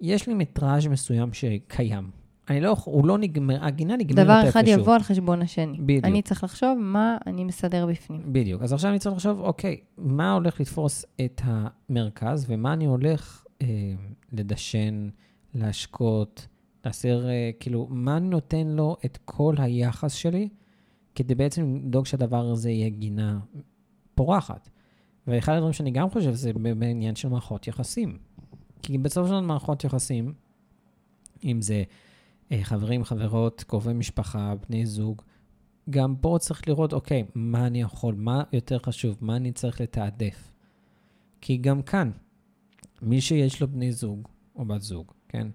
יש 0.00 0.26
לי 0.26 0.34
מטראז' 0.34 0.86
מסוים 0.86 1.32
שקיים. 1.32 2.10
אני 2.50 2.60
לא, 2.60 2.76
הוא 2.84 3.06
לא 3.06 3.18
נגמר, 3.18 3.64
הגינה 3.64 3.96
נגמרת 3.96 4.24
דבר 4.24 4.36
איפשהו. 4.36 4.50
אחד 4.50 4.64
יבוא 4.66 4.94
על 4.94 5.02
חשבון 5.02 5.42
השני. 5.42 5.78
בדיוק. 5.80 6.04
אני 6.04 6.22
צריך 6.22 6.44
לחשוב 6.44 6.78
מה 6.78 7.16
אני 7.26 7.44
מסדר 7.44 7.86
בפנים. 7.86 8.32
בדיוק. 8.32 8.62
אז 8.62 8.72
עכשיו 8.72 8.90
אני 8.90 8.98
צריך 8.98 9.14
לחשוב, 9.14 9.40
אוקיי, 9.40 9.80
מה 9.98 10.32
הולך 10.32 10.60
לתפוס 10.60 11.04
את 11.24 11.40
המרכז, 11.44 12.46
ומה 12.48 12.72
אני 12.72 12.84
הולך 12.84 13.45
לדשן, 14.32 15.08
להשקות, 15.54 16.46
להסיר, 16.84 17.28
אה, 17.28 17.50
כאילו, 17.60 17.86
מה 17.90 18.18
נותן 18.18 18.66
לו 18.66 18.96
את 19.04 19.18
כל 19.24 19.54
היחס 19.58 20.12
שלי, 20.12 20.48
כדי 21.14 21.34
בעצם 21.34 21.76
לדאוג 21.76 22.06
שהדבר 22.06 22.50
הזה 22.50 22.70
יהיה 22.70 22.88
גינה 22.88 23.38
פורחת. 24.14 24.68
ואחד 25.26 25.52
הדברים 25.52 25.72
שאני 25.72 25.90
גם 25.90 26.10
חושב 26.10 26.32
זה 26.32 26.52
בעניין 26.52 27.16
של 27.16 27.28
מערכות 27.28 27.66
יחסים. 27.66 28.18
כי 28.82 28.98
בסופו 28.98 29.26
של 29.26 29.32
דבר 29.32 29.40
מערכות 29.40 29.84
יחסים, 29.84 30.34
אם 31.44 31.62
זה 31.62 31.82
אה, 32.52 32.60
חברים, 32.62 33.04
חברות, 33.04 33.64
קרובי 33.66 33.92
משפחה, 33.92 34.54
בני 34.68 34.86
זוג, 34.86 35.22
גם 35.90 36.16
פה 36.16 36.36
צריך 36.40 36.68
לראות, 36.68 36.92
אוקיי, 36.92 37.24
מה 37.34 37.66
אני 37.66 37.80
יכול, 37.80 38.14
מה 38.14 38.42
יותר 38.52 38.78
חשוב, 38.78 39.16
מה 39.20 39.36
אני 39.36 39.52
צריך 39.52 39.80
לתעדף. 39.80 40.52
כי 41.40 41.56
גם 41.56 41.82
כאן, 41.82 42.10
מי 43.02 43.20
שיש 43.20 43.60
לו 43.60 43.68
בני 43.68 43.92
זוג 43.92 44.28
או 44.56 44.64
בת 44.64 44.82
זוג, 44.82 45.12
כן? 45.28 45.48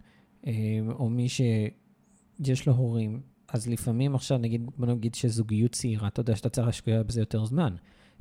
אה, 0.48 0.80
או 0.90 1.10
מי 1.10 1.30
שיש 1.30 2.68
לו 2.68 2.74
הורים, 2.74 3.22
אז 3.48 3.68
לפעמים 3.68 4.16
עכשיו, 4.16 4.38
נגיד, 4.38 4.70
בוא 4.78 4.88
נגיד 4.88 5.16
שזוגיות 5.16 5.72
צעירה, 5.72 6.08
אתה 6.08 6.20
יודע 6.20 6.36
שאתה 6.36 6.50
צריך 6.50 6.68
להשקיע 6.68 7.04
בזה 7.04 7.22
יותר 7.22 7.46
זמן. 7.46 7.76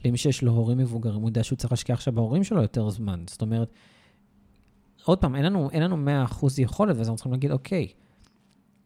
למי 0.05 0.19
שיש 0.19 0.43
לו 0.43 0.53
הורים 0.53 0.79
מבוגרים, 0.79 1.21
הוא 1.21 1.29
יודע 1.29 1.45
שהוא 1.45 1.57
צריך 1.57 1.73
להשקיע 1.73 1.95
עכשיו 1.95 2.15
בהורים 2.15 2.45
שלו 2.45 2.63
יותר 2.63 2.91
זמן. 2.91 3.25
זאת 3.27 3.43
אומרת, 3.43 3.73
עוד 5.05 5.19
פעם, 5.19 5.37
אין 5.37 5.45
לנו, 5.45 5.71
אין 5.71 5.83
לנו 5.83 6.25
100% 6.27 6.47
יכולת, 6.59 6.97
ואז 6.97 7.09
אנחנו 7.09 7.17
צריכים 7.17 7.33
להגיד, 7.33 7.51
אוקיי, 7.51 7.89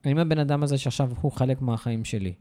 האם 0.04 0.18
הבן 0.18 0.38
אדם 0.38 0.62
הזה 0.62 0.78
שעכשיו 0.78 1.10
הוא 1.20 1.32
חלק 1.32 1.62
מהחיים 1.62 2.04
שלי, 2.04 2.34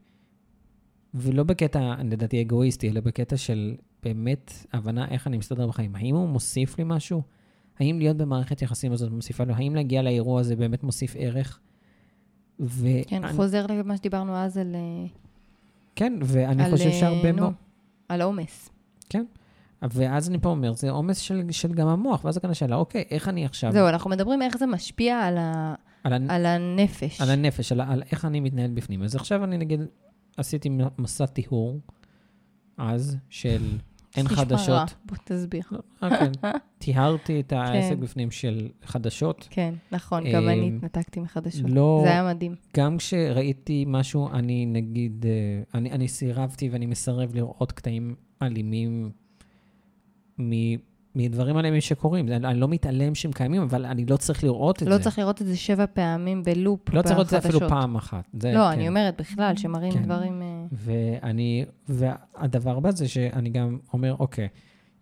ולא 1.14 1.44
בקטע, 1.44 1.94
לדעתי, 2.04 2.42
אגואיסטי, 2.42 2.90
אלא 2.90 3.02
בקטע 3.02 3.38
של 3.38 3.76
באמת 4.04 4.54
הבנה 4.74 5.08
איך 5.08 5.28
אני 5.28 5.38
מסתדר 5.38 5.68
בחיים. 5.68 5.96
האם 5.96 6.16
הוא 6.16 6.30
מוסיף 6.30 6.78
לי 6.78 6.84
משהו? 6.88 7.22
האם 7.80 8.00
להיות 8.00 8.18
במערכת 8.18 8.62
יחסים 8.62 8.92
הזאת 8.92 9.12
מוסיפה 9.12 9.44
לו? 9.44 9.54
האם 9.54 9.76
להגיע 9.76 10.02
לאירוע 10.02 10.40
הזה 10.40 10.56
באמת 10.56 10.84
מוסיף 10.84 11.16
ערך? 11.18 11.60
ו... 12.60 12.88
כן, 13.08 13.24
אני, 13.24 13.34
חוזר 13.34 13.66
למה 13.70 13.98
שדיברנו 13.98 14.36
אז 14.36 14.58
על... 14.58 14.76
אה, 14.76 15.06
כן, 15.96 16.14
ואני 16.24 16.64
על, 16.64 16.72
חושב 16.72 16.86
אה, 16.86 17.00
שהרבה 17.00 17.32
נו, 17.32 17.42
מאוד... 17.42 17.54
על 18.10 18.22
עומס. 18.22 18.70
ואז 19.92 20.30
אני 20.30 20.40
פה 20.40 20.50
אומר, 20.50 20.74
זה 20.74 20.92
עומס 20.92 21.18
של, 21.18 21.42
של 21.52 21.74
גם 21.74 21.88
המוח, 21.88 22.26
ואז 22.26 22.38
כאן 22.38 22.50
השאלה, 22.50 22.76
אוקיי, 22.76 23.04
איך 23.12 23.28
אני 23.28 23.46
עכשיו... 23.46 23.72
זהו, 23.72 23.88
אנחנו 23.88 24.10
מדברים 24.10 24.42
איך 24.42 24.58
זה 24.58 24.66
משפיע 24.66 25.20
על, 25.20 25.38
ה... 25.38 25.76
על, 26.04 26.14
ה... 26.14 26.36
על 26.36 26.46
הנפש. 26.46 27.22
על 27.22 27.30
הנפש, 27.30 27.72
על, 27.72 27.82
על 27.82 28.04
איך 28.12 28.26
אני 28.26 28.40
מתנהל 28.40 28.72
בפנים. 28.72 29.04
אז 29.04 29.16
עכשיו 29.16 29.44
אני 29.44 29.58
נגיד, 29.58 29.82
עשיתי 30.38 30.70
מסע 30.98 31.26
טיהור, 31.26 31.80
אז, 32.78 33.18
של 33.30 33.78
אין 34.18 34.28
חדשות. 34.28 34.94
בוא 35.06 35.18
תסביר. 35.24 35.64
אוקיי, 36.02 36.30
טיהרתי 36.78 37.40
את 37.40 37.54
העסק 37.54 37.90
כן. 37.90 38.00
בפנים 38.00 38.32
של 38.32 38.70
חדשות. 38.84 39.48
כן, 39.50 39.74
נכון, 39.92 40.24
גם 40.34 40.50
אני 40.50 40.70
אמ, 40.70 40.76
התנתקתי 40.78 41.20
מחדשות. 41.20 41.66
לא- 41.70 42.02
זה 42.04 42.10
היה 42.10 42.34
מדהים. 42.34 42.56
גם 42.78 42.98
כשראיתי 42.98 43.86
משהו, 43.88 44.30
אני 44.34 44.66
נגיד, 44.66 45.26
אה, 45.26 45.80
אני, 45.80 45.92
אני 45.92 46.08
סירבתי 46.08 46.70
ואני 46.70 46.86
מסרב 46.86 47.36
לראות 47.36 47.72
קטעים 47.72 48.16
אלימים 48.42 49.12
מ, 50.40 50.52
מדברים 51.16 51.58
אלימים 51.58 51.82
שקורים. 51.82 52.28
אני, 52.28 52.36
אני 52.36 52.60
לא 52.60 52.68
מתעלם 52.68 53.16
שהם 53.16 53.32
קיימים, 53.32 53.62
אבל 53.62 53.86
אני 53.86 54.06
לא 54.06 54.18
צריך 54.18 54.44
לראות 54.44 54.84
את 54.84 54.88
לא 54.88 54.98
זה. 54.98 55.04
צריך 55.04 55.20
לראות 55.20 55.42
את 55.42 55.48
זה 55.48 55.58
שבע 55.58 55.86
פעמים 55.94 56.44
בלופ 56.44 56.90
לא 56.94 57.02
צריך 57.02 57.12
לראות 57.16 57.26
את 57.26 57.30
זה 57.30 57.38
אפילו 57.38 57.60
בחדשות. 57.60 57.70
פעם 57.70 57.96
אחת. 57.96 58.28
זה, 58.40 58.54
לא, 58.54 58.60
כן. 58.60 58.72
אני 58.72 58.88
אומרת 58.88 59.22
בכלל, 59.22 59.56
שמראים 59.58 59.94
כן. 59.94 60.04
דברים... 60.04 60.42
אה, 60.42 60.66
ואני, 60.72 61.66
והדבר 61.90 62.78
הבא 62.78 62.92
זה 62.92 63.08
שאני 63.08 63.50
גם 63.50 63.78
אומר, 63.94 64.16
אוקיי, 64.20 64.48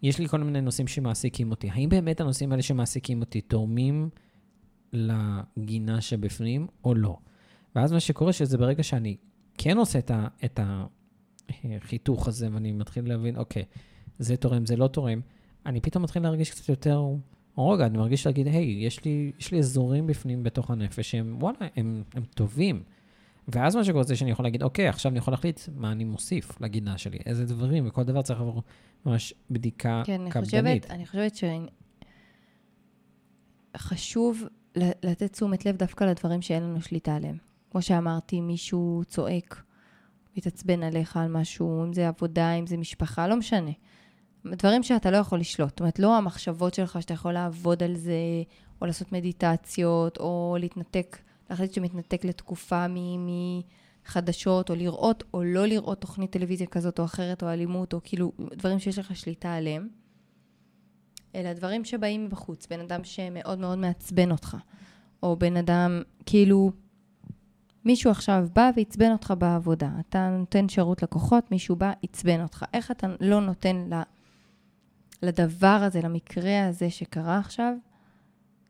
יש 0.03 0.19
לי 0.19 0.27
כל 0.27 0.37
מיני 0.37 0.61
נושאים 0.61 0.87
שמעסיקים 0.87 1.51
אותי. 1.51 1.69
האם 1.69 1.89
באמת 1.89 2.21
הנושאים 2.21 2.51
האלה 2.51 2.61
שמעסיקים 2.61 3.19
אותי 3.19 3.41
תורמים 3.41 4.09
לגינה 4.93 6.01
שבפנים 6.01 6.67
או 6.83 6.95
לא? 6.95 7.17
ואז 7.75 7.91
מה 7.91 7.99
שקורה 7.99 8.33
שזה 8.33 8.57
ברגע 8.57 8.83
שאני 8.83 9.15
כן 9.57 9.77
עושה 9.77 9.99
את, 9.99 10.11
ה, 10.11 10.27
את 10.45 10.59
החיתוך 11.63 12.27
הזה, 12.27 12.47
ואני 12.53 12.71
מתחיל 12.71 13.09
להבין, 13.09 13.37
אוקיי, 13.37 13.63
זה 14.19 14.37
תורם, 14.37 14.65
זה 14.65 14.75
לא 14.75 14.87
תורם, 14.87 15.21
אני 15.65 15.81
פתאום 15.81 16.03
מתחיל 16.03 16.23
להרגיש 16.23 16.51
קצת 16.51 16.69
יותר 16.69 17.01
רוגע, 17.55 17.85
אני 17.85 17.97
מרגיש 17.97 18.25
להגיד, 18.25 18.47
היי, 18.47 18.85
יש 18.85 19.05
לי, 19.05 19.31
יש 19.39 19.51
לי 19.51 19.59
אזורים 19.59 20.07
בפנים 20.07 20.43
בתוך 20.43 20.71
הנפש 20.71 21.11
שהם, 21.11 21.37
וואלה, 21.39 21.57
הם, 21.75 22.03
הם 22.13 22.23
טובים. 22.23 22.83
ואז 23.47 23.75
מה 23.75 23.83
שקורה 23.83 24.03
זה 24.03 24.15
שאני 24.15 24.31
יכול 24.31 24.45
להגיד, 24.45 24.63
אוקיי, 24.63 24.87
עכשיו 24.87 25.11
אני 25.11 25.19
יכול 25.19 25.33
להחליט 25.33 25.59
מה 25.75 25.91
אני 25.91 26.03
מוסיף 26.03 26.61
לגינה 26.61 26.97
שלי, 26.97 27.17
איזה 27.25 27.45
דברים, 27.45 27.87
וכל 27.87 28.03
דבר 28.03 28.21
צריך 28.21 28.39
לעבור 28.39 28.63
ממש 29.05 29.33
בדיקה 29.49 30.01
כן, 30.05 30.21
אני 30.21 30.29
קפדנית. 30.29 30.83
חושבת, 30.83 30.91
אני 30.91 31.05
חושבת 31.05 31.35
שחשוב 33.77 34.43
לתת 34.75 35.31
תשומת 35.31 35.65
לב 35.65 35.77
דווקא 35.77 36.03
לדברים 36.03 36.41
שאין 36.41 36.63
לנו 36.63 36.81
שליטה 36.81 37.15
עליהם. 37.15 37.37
כמו 37.71 37.81
שאמרתי, 37.81 38.41
מישהו 38.41 39.01
צועק, 39.07 39.63
מתעצבן 40.37 40.83
עליך 40.83 41.17
על 41.17 41.27
משהו, 41.27 41.83
אם 41.83 41.93
זה 41.93 42.07
עבודה, 42.07 42.53
אם 42.53 42.67
זה 42.67 42.77
משפחה, 42.77 43.27
לא 43.27 43.35
משנה. 43.37 43.71
דברים 44.45 44.83
שאתה 44.83 45.11
לא 45.11 45.17
יכול 45.17 45.39
לשלוט. 45.39 45.69
זאת 45.69 45.79
אומרת, 45.79 45.99
לא 45.99 46.17
המחשבות 46.17 46.73
שלך 46.73 47.01
שאתה 47.01 47.13
יכול 47.13 47.31
לעבוד 47.31 47.83
על 47.83 47.95
זה, 47.95 48.13
או 48.81 48.85
לעשות 48.85 49.11
מדיטציות, 49.11 50.17
או 50.17 50.57
להתנתק, 50.59 51.17
להחליט 51.49 51.73
שמתנתק 51.73 52.25
לתקופה 52.25 52.85
מחדשות, 54.07 54.69
או 54.69 54.75
לראות 54.75 55.23
או 55.33 55.43
לא 55.43 55.65
לראות 55.65 56.01
תוכנית 56.01 56.31
טלוויזיה 56.31 56.67
כזאת 56.67 56.99
או 56.99 57.05
אחרת, 57.05 57.43
או 57.43 57.49
אלימות, 57.49 57.93
או 57.93 57.99
כאילו 58.03 58.31
דברים 58.39 58.79
שיש 58.79 58.99
לך 58.99 59.15
שליטה 59.15 59.53
עליהם. 59.53 59.87
אלא 61.35 61.53
דברים 61.53 61.85
שבאים 61.85 62.25
מבחוץ. 62.25 62.67
בן 62.67 62.79
אדם 62.79 63.03
שמאוד 63.03 63.59
מאוד 63.59 63.77
מעצבן 63.77 64.31
אותך, 64.31 64.57
או 65.23 65.35
בן 65.35 65.57
אדם, 65.57 66.01
כאילו, 66.25 66.71
מישהו 67.85 68.11
עכשיו 68.11 68.47
בא 68.55 68.71
ועצבן 68.75 69.11
אותך 69.11 69.33
בעבודה. 69.37 69.89
אתה 69.99 70.29
נותן 70.29 70.69
שירות 70.69 71.03
לקוחות, 71.03 71.51
מישהו 71.51 71.75
בא, 71.75 71.91
עצבן 72.03 72.41
אותך. 72.41 72.65
איך 72.73 72.91
אתה 72.91 73.07
לא 73.19 73.41
נותן 73.41 73.89
לדבר 75.21 75.67
הזה, 75.67 76.01
למקרה 76.01 76.67
הזה 76.67 76.89
שקרה 76.89 77.37
עכשיו, 77.37 77.73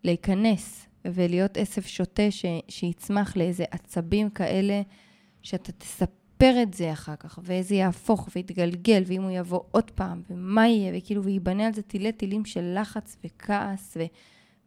להיכנס 0.03 0.87
ולהיות 1.05 1.57
עשב 1.57 1.81
שוטה 1.81 2.31
ש, 2.31 2.45
שיצמח 2.67 3.37
לאיזה 3.37 3.63
עצבים 3.71 4.29
כאלה, 4.29 4.81
שאתה 5.41 5.71
תספר 5.71 6.63
את 6.63 6.73
זה 6.73 6.93
אחר 6.93 7.15
כך, 7.15 7.39
וזה 7.43 7.75
יהפוך 7.75 8.29
ויתגלגל, 8.35 9.03
ואם 9.05 9.21
הוא 9.21 9.31
יבוא 9.31 9.59
עוד 9.71 9.91
פעם, 9.91 10.21
ומה 10.29 10.67
יהיה, 10.67 10.93
וכאילו, 10.97 11.23
וייבנה 11.23 11.67
על 11.67 11.73
זה 11.73 11.81
תילי 11.81 12.11
תילים 12.11 12.45
של 12.45 12.77
לחץ 12.81 13.17
וכעס, 13.23 13.97
ו... 13.99 14.03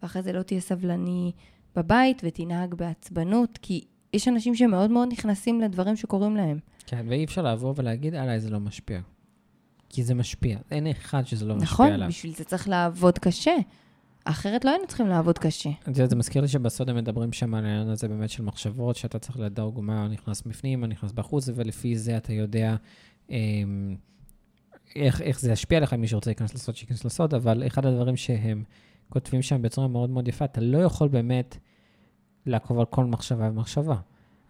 ואחרי 0.03 0.23
זה 0.23 0.33
לא 0.33 0.43
תהיה 0.43 0.61
סבלני 0.61 1.33
בבית, 1.77 2.23
ותנהג 2.25 2.75
בעצבנות, 2.75 3.59
כי 3.63 3.85
יש 4.13 4.29
אנשים 4.29 4.55
שמאוד 4.55 4.91
מאוד 4.91 5.09
נכנסים 5.13 5.61
לדברים 5.61 5.97
שקורים 5.97 6.37
להם. 6.37 6.59
כן, 6.87 7.07
ואי 7.09 7.25
אפשר 7.25 7.43
לבוא 7.43 7.75
ולהגיד, 7.77 8.15
עליי 8.15 8.41
זה 8.41 8.51
לא 8.51 8.61
משפיע. 8.61 9.01
כי 9.95 10.05
זה 10.05 10.15
משפיע. 10.15 10.59
אין 10.71 10.87
אחד 10.87 11.27
שזה 11.27 11.45
לא 11.45 11.55
משפיע 11.55 11.73
נכון? 11.73 11.93
עליו. 11.93 12.09
בשביל 12.09 12.35
זה 12.35 12.45
צריך 12.45 12.69
לעבוד 12.69 13.19
קשה. 13.19 13.55
אחרת 14.25 14.65
לא 14.65 14.71
היינו 14.71 14.87
צריכים 14.87 15.07
לעבוד 15.07 15.39
קשה. 15.39 15.71
את 15.83 15.89
יודעת, 15.89 16.11
זה 16.11 16.17
מזכיר 16.17 16.43
לי 16.43 16.49
שבסוד 16.49 16.91
הם 16.91 16.97
מדברים 16.97 17.33
שם 17.33 17.55
על 17.55 17.65
העניין 17.65 17.89
הזה 17.89 18.09
באמת 18.09 18.31
של 18.31 18.43
מחשבות, 18.43 18.97
שאתה 18.97 19.19
צריך 19.19 19.39
לדאוג 19.39 19.81
מה 19.81 20.09
נכנס 20.09 20.43
בפנים, 20.43 20.81
מה 20.81 20.87
נכנס 20.87 21.13
בחוץ, 21.13 21.49
ולפי 21.55 21.97
זה 21.97 22.17
אתה 22.17 22.33
יודע 22.33 22.77
אמ, 23.31 23.97
איך, 24.97 25.21
איך 25.21 25.41
זה 25.41 25.53
ישפיע 25.53 25.79
עליך, 25.79 25.93
מי 25.93 26.09
שרוצה 26.09 26.31
להיכנס 26.31 26.55
לסוד, 26.55 26.77
שייכנס 26.77 27.05
לסוד, 27.05 27.35
אבל 27.35 27.67
אחד 27.67 27.87
הדברים 27.87 28.17
שהם 28.17 28.65
כותבים 29.09 29.43
שם 29.43 29.63
בצורה 29.63 29.89
מאוד 29.89 30.11
מאוד 30.11 30.29
יפה, 30.29 30.45
אתה 30.45 30.61
לא 30.61 30.79
יכול 30.79 31.09
באמת 31.09 31.57
לעקוב 32.47 32.79
על 32.79 32.85
כל 32.85 33.05
מחשבה 33.05 33.49
ומחשבה. 33.51 33.97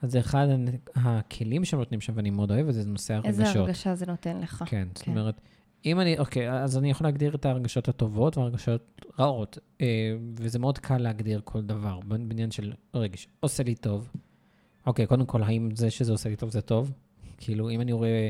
אז 0.04 0.12
זה 0.12 0.20
אחד 0.20 0.46
הכלים 0.94 1.64
שהם 1.64 1.78
נותנים 1.78 2.00
שם, 2.00 2.12
ואני 2.16 2.30
מאוד 2.30 2.50
אוהב 2.50 2.68
את 2.68 2.74
זה, 2.74 2.82
זה 2.82 2.88
נושא 2.88 3.14
הרגשות. 3.14 3.40
איזה 3.40 3.60
הרגשה 3.60 3.94
זה 3.94 4.06
נותן 4.06 4.40
לך. 4.40 4.64
כן, 4.66 4.88
זאת 4.94 5.04
כן. 5.04 5.10
אומרת, 5.10 5.40
אם 5.84 6.00
אני, 6.00 6.18
אוקיי, 6.18 6.52
אז 6.52 6.78
אני 6.78 6.90
יכול 6.90 7.06
להגדיר 7.06 7.34
את 7.34 7.46
הרגשות 7.46 7.88
הטובות 7.88 8.38
והרגשות 8.38 9.00
רעות, 9.18 9.58
אה, 9.80 9.86
וזה 10.36 10.58
מאוד 10.58 10.78
קל 10.78 10.98
להגדיר 10.98 11.40
כל 11.44 11.62
דבר, 11.62 12.00
בעניין 12.06 12.50
של 12.50 12.72
רגש, 12.94 13.28
עושה 13.40 13.62
לי 13.62 13.74
טוב. 13.74 14.08
אוקיי, 14.86 15.06
קודם 15.06 15.26
כל, 15.26 15.42
האם 15.42 15.68
זה 15.74 15.90
שזה 15.90 16.12
עושה 16.12 16.28
לי 16.28 16.36
טוב 16.36 16.50
זה 16.50 16.60
טוב? 16.60 16.92
כאילו, 17.38 17.70
אם 17.70 17.80
אני 17.80 17.92
רואה 17.92 18.08
אה, 18.08 18.28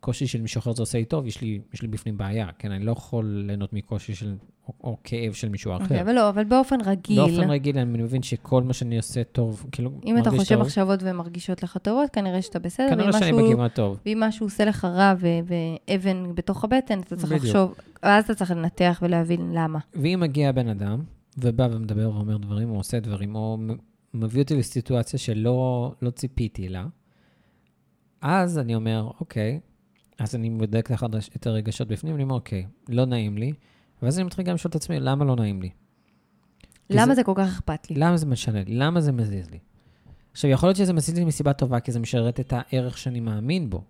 קושי 0.00 0.26
של 0.26 0.40
מישהו 0.40 0.58
אחר 0.58 0.72
זה 0.72 0.82
עושה 0.82 0.98
לי 0.98 1.04
טוב, 1.04 1.26
יש 1.26 1.40
לי, 1.40 1.60
יש 1.74 1.82
לי 1.82 1.88
בפנים 1.88 2.16
בעיה, 2.16 2.48
כן? 2.58 2.72
אני 2.72 2.84
לא 2.84 2.92
יכול 2.92 3.42
ליהנות 3.46 3.72
מקושי 3.72 4.14
של, 4.14 4.36
או, 4.68 4.74
או 4.84 4.96
כאב 5.04 5.32
של 5.32 5.48
מישהו 5.48 5.76
אחר. 5.76 5.84
אוקיי, 5.84 6.00
אבל 6.00 6.12
לא, 6.12 6.28
אבל 6.28 6.44
באופן 6.44 6.76
רגיל, 6.84 7.16
באופן 7.16 7.50
רגיל 7.50 7.78
אני 7.78 8.02
מבין 8.02 8.22
שכל 8.22 8.62
מה 8.62 8.72
שאני 8.72 8.96
עושה 8.96 9.24
טוב, 9.24 9.66
כאילו, 9.72 9.90
אם 10.06 10.18
אתה 10.18 10.30
מרגיש 10.30 10.40
חושב 10.40 10.54
טוב, 10.54 10.64
מחשבות 10.64 11.00
ומרגישות 11.02 11.62
לך 11.62 11.76
טובות, 11.82 12.10
כנראה 12.10 12.42
שאתה 12.42 12.58
בסדר. 12.58 12.90
כנראה 12.90 13.12
שאני 13.12 13.32
בכיוון 13.32 13.68
טוב. 13.68 14.00
ואם 14.06 14.20
משהו 14.20 14.46
עושה 14.46 14.64
לך 14.64 14.84
רע 14.84 15.14
ו- 15.20 15.54
ואבן 15.88 16.34
בתוך 16.34 16.64
הבטן, 16.64 17.00
אתה 17.00 17.16
צריך 17.16 17.32
בדיוק. 17.32 17.44
לחשוב, 17.44 17.74
ואז 18.02 18.24
אתה 18.24 18.34
צריך 18.34 18.50
לנתח 18.50 19.00
ולהבין 19.02 19.50
למה. 19.54 19.78
ואם 19.94 20.18
מגיע 20.20 20.52
בן 20.52 20.68
אדם, 20.68 21.02
ובא 21.38 21.68
ומדבר 21.72 22.10
ואומר 22.14 22.36
דברים, 22.36 22.70
או 22.70 22.76
עושה 22.76 23.00
דברים, 23.00 23.34
או 23.34 23.58
מביא 24.14 24.42
אותי 24.42 24.56
לסיטואציה 24.56 25.18
שלא 25.18 25.92
לא 26.02 26.10
ציפיתי 26.10 26.68
לה, 26.68 26.86
אז 28.26 28.58
אני 28.58 28.74
אומר, 28.74 29.10
אוקיי, 29.20 29.60
אז 30.18 30.34
אני 30.34 30.50
בודק 30.50 30.86
את 30.86 30.90
החדש- 30.90 31.30
את 31.36 31.46
הרגשות 31.46 31.88
בפנים, 31.88 32.14
אני 32.14 32.22
אומר, 32.22 32.34
אוקיי, 32.34 32.66
לא 32.88 33.04
נעים 33.04 33.38
לי, 33.38 33.52
ואז 34.02 34.18
אני 34.18 34.24
מתחיל 34.26 34.44
גם 34.44 34.54
לשאול 34.54 34.70
את 34.70 34.74
עצמי, 34.74 35.00
למה 35.00 35.24
לא 35.24 35.36
נעים 35.36 35.62
לי? 35.62 35.70
למה 36.90 37.06
זה- 37.06 37.14
זה 37.14 37.24
כל 37.24 37.32
כך 37.36 37.48
אכפת 37.48 37.90
לי? 37.90 37.96
למה 37.96 38.16
זה 38.16 38.26
משנה 38.26 38.62
לי? 38.64 38.74
למה 38.74 39.00
זה 39.00 39.12
מזיז 39.12 39.50
לי? 39.50 39.58
עכשיו, 40.32 40.50
יכול 40.50 40.66
להיות 40.68 40.76
שזה 40.76 40.92
מזיז 40.92 41.18
לי 41.18 41.24
מסיבה 41.24 41.52
טובה, 41.52 41.80
כי 41.80 41.92
זה 41.92 42.00
משרת 42.00 42.40
את 42.40 42.52
הערך 42.56 42.98
שאני 42.98 43.20
מאמין 43.20 43.70
בו, 43.70 43.84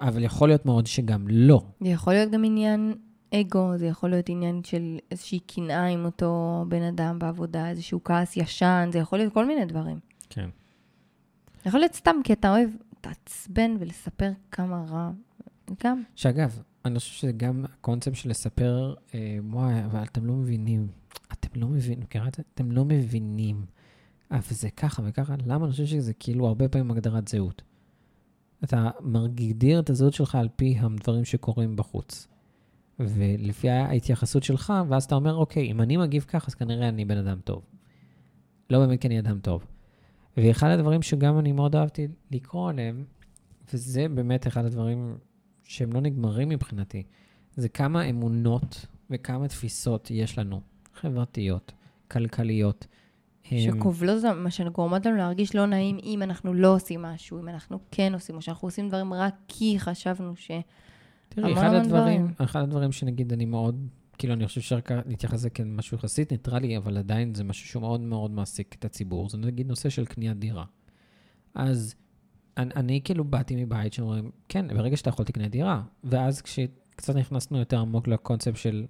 אבל 0.00 0.24
יכול 0.24 0.48
להיות 0.48 0.66
מאוד 0.66 0.86
שגם 0.86 1.24
לא. 1.28 1.62
זה 1.80 1.88
יכול 1.88 2.12
להיות 2.12 2.30
גם 2.30 2.44
עניין 2.44 2.94
אגו, 3.34 3.72
זה 3.78 3.86
יכול 3.86 4.10
להיות 4.10 4.28
עניין 4.28 4.60
של 4.64 4.98
איזושהי 5.10 5.38
קנאה 5.38 5.86
עם 5.86 6.04
אותו 6.04 6.64
בן 6.68 6.82
אדם 6.82 7.18
בעבודה, 7.18 7.68
איזשהו 7.70 8.04
כעס 8.04 8.36
ישן, 8.36 8.88
זה 8.92 8.98
יכול 8.98 9.18
להיות 9.18 9.32
כל 9.34 9.46
מיני 9.46 9.64
דברים. 9.64 9.98
כן. 10.30 10.48
יכול 11.66 11.80
להיות 11.80 11.94
סתם 11.94 12.16
כי 12.24 12.32
אתה 12.32 12.50
אוהב 12.50 12.70
להתעצבן 13.06 13.76
ולספר 13.80 14.30
כמה 14.50 14.84
רע. 14.88 15.10
גם. 15.84 16.02
שאגב, 16.14 16.62
אני 16.84 16.98
חושב 16.98 17.14
שזה 17.14 17.32
גם 17.32 17.64
הקונספט 17.64 18.14
של 18.14 18.30
לספר, 18.30 18.94
אה, 19.14 19.38
וואי, 19.50 19.84
אבל 19.84 20.02
אתם 20.02 20.26
לא 20.26 20.34
מבינים. 20.34 20.88
אתם 21.32 21.60
לא 21.60 21.68
מבינים, 21.68 22.00
מכירה 22.00 22.28
את 22.28 22.34
זה? 22.34 22.42
אתם 22.54 22.72
לא 22.72 22.84
מבינים. 22.84 23.64
אה, 24.32 24.38
וזה 24.50 24.70
ככה 24.70 25.02
וככה. 25.06 25.34
למה? 25.46 25.64
אני 25.64 25.72
חושב 25.72 25.86
שזה 25.86 26.12
כאילו 26.12 26.46
הרבה 26.46 26.68
פעמים 26.68 26.90
הגדרת 26.90 27.28
זהות. 27.28 27.62
אתה 28.64 28.90
מגדיר 29.00 29.80
את 29.80 29.90
הזהות 29.90 30.14
שלך 30.14 30.34
על 30.34 30.48
פי 30.56 30.78
הדברים 30.80 31.24
שקורים 31.24 31.76
בחוץ. 31.76 32.28
ולפי 32.98 33.70
ההתייחסות 33.70 34.42
שלך, 34.42 34.72
ואז 34.88 35.04
אתה 35.04 35.14
אומר, 35.14 35.34
אוקיי, 35.34 35.70
אם 35.70 35.80
אני 35.80 35.96
מגיב 35.96 36.22
ככה, 36.22 36.46
אז 36.48 36.54
כנראה 36.54 36.88
אני 36.88 37.04
בן 37.04 37.18
אדם 37.18 37.40
טוב. 37.44 37.62
לא 38.70 38.78
באמת 38.78 39.00
כי 39.00 39.08
אני 39.08 39.18
אדם 39.18 39.38
טוב. 39.40 39.66
ואחד 40.36 40.70
הדברים 40.70 41.02
שגם 41.02 41.38
אני 41.38 41.52
מאוד 41.52 41.76
אהבתי 41.76 42.08
לקרוא 42.30 42.70
עליהם, 42.70 43.04
וזה 43.72 44.06
באמת 44.08 44.46
אחד 44.46 44.64
הדברים 44.64 45.16
שהם 45.64 45.92
לא 45.92 46.00
נגמרים 46.00 46.48
מבחינתי, 46.48 47.02
זה 47.56 47.68
כמה 47.68 48.10
אמונות 48.10 48.86
וכמה 49.10 49.48
תפיסות 49.48 50.10
יש 50.10 50.38
לנו, 50.38 50.60
חברתיות, 50.94 51.72
כלכליות. 52.10 52.86
שכובלות, 53.58 54.24
מה 54.36 54.50
שגורמות 54.50 55.06
לנו 55.06 55.16
להרגיש 55.16 55.54
לא 55.54 55.66
נעים 55.66 55.98
אם 56.02 56.22
אנחנו 56.22 56.54
לא 56.54 56.74
עושים 56.74 57.02
משהו, 57.02 57.38
אם 57.38 57.48
אנחנו 57.48 57.78
כן 57.90 58.14
עושים, 58.14 58.36
או 58.36 58.42
שאנחנו 58.42 58.68
עושים 58.68 58.88
דברים 58.88 59.14
רק 59.14 59.34
כי 59.48 59.76
חשבנו 59.78 60.36
ש... 60.36 60.50
תראי, 61.28 61.52
אחד 61.52 61.74
הדברים, 61.74 61.88
דברים. 61.88 62.26
אחד 62.38 62.60
הדברים 62.62 62.92
שנגיד 62.92 63.32
אני 63.32 63.44
מאוד, 63.44 63.86
כאילו, 64.20 64.34
אני 64.34 64.46
חושב 64.46 64.60
שאפשר 64.60 64.78
להתייחס 65.06 65.34
לזה 65.34 65.50
כמשהו 65.50 65.96
יחסית 65.96 66.32
ניטרלי, 66.32 66.76
אבל 66.76 66.96
עדיין 66.98 67.34
זה 67.34 67.44
משהו 67.44 67.68
שהוא 67.68 67.80
מאוד 67.80 68.00
מאוד 68.00 68.30
מעסיק 68.30 68.74
את 68.78 68.84
הציבור. 68.84 69.28
זה 69.28 69.38
נגיד 69.38 69.66
נושא 69.66 69.88
של 69.88 70.04
קניית 70.06 70.38
דירה. 70.38 70.64
אז 71.54 71.94
אני, 72.56 72.70
אני 72.76 73.00
כאילו 73.04 73.24
באתי 73.24 73.64
מבית 73.64 73.92
שאומרים, 73.92 74.30
כן, 74.48 74.68
ברגע 74.68 74.96
שאתה 74.96 75.08
יכול 75.08 75.24
תקנה 75.24 75.48
דירה. 75.48 75.82
ואז 76.04 76.42
כשקצת 76.42 77.16
נכנסנו 77.16 77.58
יותר 77.58 77.78
עמוק 77.78 78.08
לקונספט 78.08 78.56
של 78.56 78.86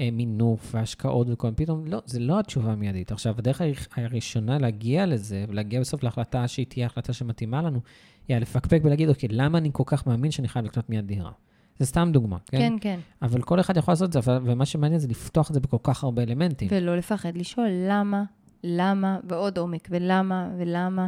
אה, 0.00 0.08
מינוף 0.12 0.74
והשקעות 0.74 1.26
וכל, 1.30 1.50
פתאום, 1.56 1.86
לא, 1.86 2.02
זה 2.06 2.20
לא 2.20 2.40
התשובה 2.40 2.72
המיידית. 2.72 3.12
עכשיו, 3.12 3.34
הדרך 3.38 3.60
הראש- 3.60 3.88
הראשונה 3.96 4.58
להגיע 4.58 5.06
לזה, 5.06 5.44
ולהגיע 5.48 5.80
בסוף 5.80 6.02
להחלטה 6.02 6.48
שהיא 6.48 6.66
תהיה 6.66 6.86
החלטה 6.86 7.12
שמתאימה 7.12 7.62
לנו, 7.62 7.80
היא 8.28 8.36
לפקפק 8.36 8.80
ולהגיד, 8.84 9.08
אוקיי, 9.08 9.28
למה 9.32 9.58
אני 9.58 9.70
כל 9.72 9.82
כך 9.86 10.06
מאמין 10.06 10.30
שאני 10.30 10.48
חייב 10.48 10.64
לקנות 10.64 10.90
מיד 10.90 11.06
דירה? 11.06 11.30
זה 11.78 11.86
סתם 11.86 12.10
דוגמה, 12.12 12.36
כן? 12.46 12.58
כן, 12.58 12.74
כן. 12.80 13.00
אבל 13.22 13.42
כל 13.42 13.60
אחד 13.60 13.76
יכול 13.76 13.92
לעשות 13.92 14.16
את 14.16 14.22
זה, 14.22 14.38
ומה 14.44 14.66
שמעניין 14.66 15.00
זה 15.00 15.08
לפתוח 15.08 15.48
את 15.48 15.54
זה 15.54 15.60
בכל 15.60 15.76
כך 15.82 16.04
הרבה 16.04 16.22
אלמנטים. 16.22 16.68
ולא 16.70 16.96
לפחד 16.96 17.36
לשאול 17.36 17.68
למה, 17.70 18.24
למה, 18.64 19.18
ועוד 19.28 19.58
עומק, 19.58 19.88
ולמה, 19.90 20.50
ולמה. 20.58 21.06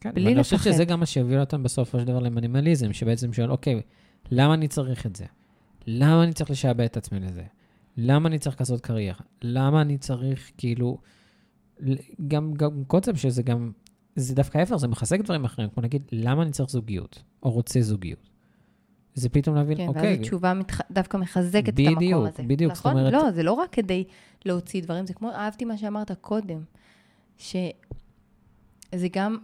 כן, 0.00 0.10
בלי 0.14 0.30
ואני 0.30 0.42
חושב 0.42 0.56
לפחד. 0.56 0.70
שזה 0.70 0.84
גם 0.84 1.00
מה 1.00 1.06
שהביא 1.06 1.38
אותם 1.38 1.62
בסופו 1.62 2.00
של 2.00 2.04
דבר 2.04 2.18
למינימליזם, 2.18 2.92
שבעצם 2.92 3.32
שואל, 3.32 3.50
אוקיי, 3.50 3.82
למה 4.30 4.54
אני 4.54 4.68
צריך 4.68 5.06
את 5.06 5.16
זה? 5.16 5.24
למה 5.86 6.22
אני 6.22 6.32
צריך 6.32 6.50
לשעבד 6.50 6.84
את 6.84 6.96
עצמי 6.96 7.20
לזה? 7.20 7.42
למה 7.96 8.28
אני 8.28 8.38
צריך 8.38 8.60
לעשות 8.60 8.80
קריירה? 8.80 9.20
למה 9.42 9.80
אני 9.80 9.98
צריך, 9.98 10.50
כאילו, 10.58 10.98
גם, 12.28 12.54
גם 12.54 12.84
קונספט 12.86 13.16
שזה 13.16 13.42
גם, 13.42 13.72
זה 14.16 14.34
דווקא 14.34 14.58
ההפך, 14.58 14.76
זה 14.76 14.88
מחזק 14.88 15.20
דברים 15.20 15.44
אחרים, 15.44 15.68
כמו 15.68 15.82
נגיד, 15.82 16.02
למה 16.12 16.42
אני 16.42 16.50
צריך 16.50 16.70
זוגיות, 16.70 17.22
או 17.42 17.50
רוצה 17.50 17.80
זוגיות? 17.80 18.35
זה 19.18 19.28
פתאום 19.28 19.56
להבין, 19.56 19.76
כן, 19.76 19.88
אוקיי, 19.88 20.02
ואז 20.12 20.18
התשובה 20.20 20.54
מתח... 20.54 20.80
דווקא 20.90 21.16
מחזקת 21.16 21.68
את 21.68 21.74
בדיוק, 21.74 22.02
המקום 22.02 22.26
הזה. 22.26 22.42
בדיוק, 22.42 22.74
זאת 22.74 22.86
נכון? 22.86 22.98
אומרת- 22.98 23.12
לא, 23.12 23.30
זה 23.30 23.42
לא 23.42 23.52
רק 23.52 23.70
כדי 23.72 24.04
להוציא 24.44 24.82
דברים, 24.82 25.06
זה 25.06 25.14
כמו, 25.14 25.30
אהבתי 25.30 25.64
מה 25.64 25.78
שאמרת 25.78 26.12
קודם, 26.20 26.60
שזה 27.38 29.08
גם, 29.12 29.36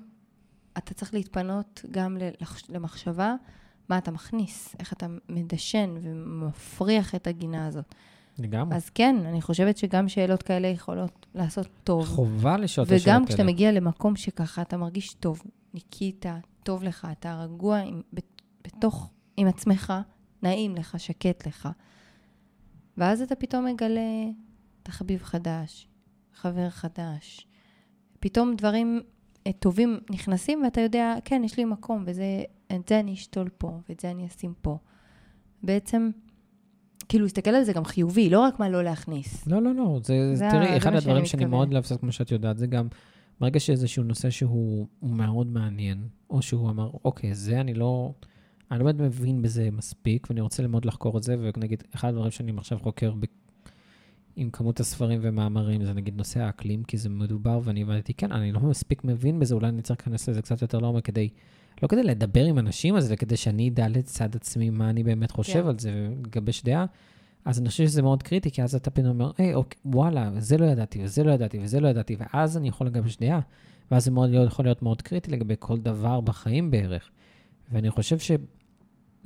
אתה 0.79 0.95
צריך 0.95 1.15
להתפנות 1.15 1.85
גם 1.91 2.17
למחשבה, 2.69 3.35
מה 3.89 3.99
אתה 3.99 4.11
מכניס, 4.11 4.75
איך 4.79 4.93
אתה 4.93 5.07
מדשן 5.29 5.95
ומפריח 6.03 7.15
את 7.15 7.27
הגינה 7.27 7.67
הזאת. 7.67 7.95
לגמרי. 8.39 8.77
אז 8.77 8.91
כן, 8.91 9.17
אני 9.27 9.41
חושבת 9.43 9.77
שגם 9.77 10.09
שאלות 10.09 10.43
כאלה 10.43 10.69
יכולות 10.69 11.27
לעשות 11.35 11.67
טוב. 11.85 12.07
חובה 12.07 12.57
לשאול 12.57 12.87
את 12.87 12.93
השאלות 12.93 13.07
וגם 13.07 13.15
האלה. 13.23 13.27
כשאתה 13.27 13.45
מגיע 13.45 13.73
למקום 13.73 14.17
שככה, 14.17 14.63
אתה 14.63 14.77
מרגיש 14.77 15.15
טוב, 15.15 15.43
ניקית, 15.75 16.27
טוב 16.63 16.83
לך, 16.85 17.07
אתה 17.13 17.35
רגוע 17.43 17.79
עם, 17.79 18.01
בת- 18.13 18.43
בתוך, 18.67 19.11
עם 19.37 19.49
עצמך, 19.49 19.93
נעים 20.43 20.75
לך, 20.75 21.01
שקט 21.01 21.47
לך. 21.47 21.69
ואז 22.97 23.23
אתה 23.23 23.35
פתאום 23.35 23.67
מגלה 23.67 24.31
תחביב 24.83 25.23
חדש, 25.23 25.89
חבר 26.35 26.71
חדש. 26.71 27.47
פתאום 28.21 28.55
דברים 28.57 29.01
אה, 29.47 29.53
טובים 29.53 30.01
נכנסים, 30.11 30.63
ואתה 30.65 30.81
יודע, 30.81 31.15
כן, 31.25 31.43
יש 31.45 31.57
לי 31.57 31.65
מקום, 31.65 32.03
וזה, 32.07 32.43
את 32.73 32.89
זה 32.89 33.01
אני 33.01 33.15
אשתול 33.15 33.49
פה, 33.59 33.81
ואת 33.89 34.01
זה 34.01 34.11
אני 34.11 34.27
אשים 34.27 34.55
פה. 34.63 34.79
בעצם, 35.63 36.11
כאילו, 37.09 37.25
להסתכל 37.25 37.51
על 37.51 37.65
זה 37.65 37.73
גם 37.73 37.85
חיובי, 37.85 38.31
לא 38.31 38.41
רק 38.41 38.59
מה 38.59 38.69
לא 38.69 38.85
להכניס. 38.85 39.47
לא, 39.47 39.63
לא, 39.63 39.75
לא. 39.75 40.01
זה, 40.03 40.35
זה 40.37 40.49
תראי, 40.51 40.67
זה 40.67 40.77
אחד 40.77 40.91
מה 40.91 41.01
שאני 41.01 41.11
הדברים 41.11 41.25
שאני 41.25 41.45
מאוד 41.45 41.73
אוהב, 41.73 41.85
כמו 42.01 42.13
שאת 42.13 42.31
יודעת, 42.31 42.59
זה 42.59 42.67
גם, 42.67 42.89
ברגע 43.41 43.61
שאיזשהו 43.61 44.05
נושא 44.05 44.31
שהוא 44.31 44.87
הוא 45.01 45.11
מאוד 45.11 45.47
מעניין, 45.47 46.09
או 46.31 46.43
שהוא 46.43 46.71
אמר, 46.71 46.91
אוקיי, 47.05 47.35
זה 47.35 47.61
אני 47.61 47.75
לא, 47.75 48.13
אני 48.73 48.79
לא 48.79 48.85
באמת 48.85 49.01
מבין 49.01 49.43
בזה 49.43 49.69
מספיק, 49.73 50.27
ואני 50.31 50.41
רוצה 50.41 50.63
ללמוד 50.63 50.85
לחקור 50.85 51.19
את 51.19 51.23
זה, 51.23 51.37
ונגיד, 51.41 51.83
אחד 51.95 52.09
הדברים 52.09 52.31
שאני 52.31 52.53
עכשיו 52.57 52.79
חוקר 52.79 53.13
ב, 53.21 53.25
עם 54.37 54.51
כמות 54.51 54.81
הספרים 54.81 55.21
ומאמרים, 55.23 55.85
זה 55.85 55.93
נגיד 55.93 56.17
נושא 56.17 56.41
האקלים, 56.41 56.85
כי 56.85 56.99
זה 56.99 57.09
מדובר, 57.09 57.61
ואני 57.65 57.83
הבנתי, 57.83 58.15
כן, 58.15 58.33
אני 58.33 58.53
לא 58.53 58.61
מספיק 58.61 59.05
מבין 59.05 59.39
בזה, 59.39 59.55
אולי 59.55 59.69
אני 59.69 59.83
צריך 59.83 60.01
להיכנס 60.01 60.29
לזה 60.29 60.43
קצת 60.43 60.63
יותר 60.63 60.79
לעומק 60.79 61.05
כדי, 61.05 61.29
לא 61.83 61.89
כדי 61.89 62.03
לדבר 62.03 62.45
עם 62.45 62.59
אנשים 62.59 62.95
על 62.95 63.01
זה, 63.01 63.17
כדי 63.17 63.37
שאני 63.37 63.69
אדע 63.69 63.89
לצד 63.89 64.37
עצמי 64.37 64.71
מה 64.71 64.91
אני 64.91 65.03
באמת 65.03 65.31
חושב 65.31 65.63
כן. 65.63 65.69
על 65.69 65.79
זה, 65.79 65.91
ולגבש 66.21 66.63
דעה. 66.63 66.87
אז 67.45 67.59
אני 67.59 67.69
חושב 67.69 67.87
שזה 67.87 68.03
מאוד 68.03 68.23
קריטי, 68.23 68.51
כי 68.51 68.63
אז 68.63 68.75
אתה 68.75 68.91
פתאום 68.91 69.09
אומר, 69.09 69.31
היי, 69.39 69.55
אוקיי, 69.55 69.81
וואלה, 69.85 70.31
זה 70.39 70.59
לא 70.59 70.67
ידעתי, 70.67 71.05
וזה 71.05 71.25
לא 71.25 71.33
ידעתי, 71.33 71.59
וזה 71.63 71.81
לא 71.81 71.89
ידעתי, 71.89 72.17
ואז 72.19 72.57
אני 72.57 72.69
יכול 72.69 72.87
לגבש 72.87 73.17
דעה, 73.17 73.41
ואז 73.91 74.05
זה 74.05 74.11
מאוד, 74.11 74.31
יכול 74.47 74.65
להיות 74.65 74.83
מאוד 74.83 75.03
קריטי 75.03 75.31
לגבי 75.31 75.55
כל 75.59 75.79
דבר 75.79 76.21
בחיים 76.21 76.71
בערך. 76.71 77.11
ואני 77.73 77.91
חושב 77.91 78.19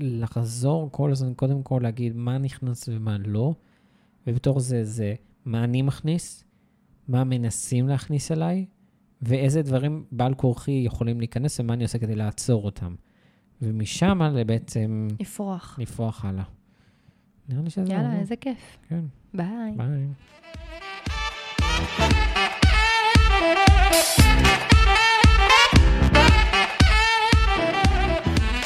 שלחזור 0.00 0.88
כל 0.92 1.12
הזמן, 1.12 1.35
קודם 1.35 1.62
כל 1.62 1.80
להגיד 1.82 2.16
מה 2.16 2.38
נכנס 2.38 2.88
ומה 2.88 3.16
לא, 3.26 3.54
ובתור 4.26 4.61
זה, 4.61 4.85
זה 4.85 5.14
מה 5.44 5.64
אני 5.64 5.82
מכניס, 5.82 6.44
מה 7.09 7.24
מנסים 7.24 7.88
להכניס 7.88 8.32
אליי, 8.32 8.66
ואיזה 9.22 9.62
דברים 9.62 10.04
בעל 10.12 10.35
כורחי 10.35 10.82
יכולים 10.87 11.18
להיכנס, 11.18 11.61
ומה 11.61 11.74
אני 11.74 11.82
עושה 11.85 11.98
כדי 11.98 12.14
לעצור 12.14 12.64
אותם. 12.64 12.94
ומשם 13.62 14.20
בעצם 14.46 15.09
לפרוח. 15.20 15.78
לפרוח 15.82 16.24
הלאה. 16.24 16.44
נראה 17.48 17.62
לי 17.62 17.70
שזה... 17.70 17.92
יאללה. 17.92 18.18
איזה 18.18 18.37
כיף. 18.37 18.78
כן, 18.88 19.04
ביי. 19.35 19.76
ביי. 19.76 20.06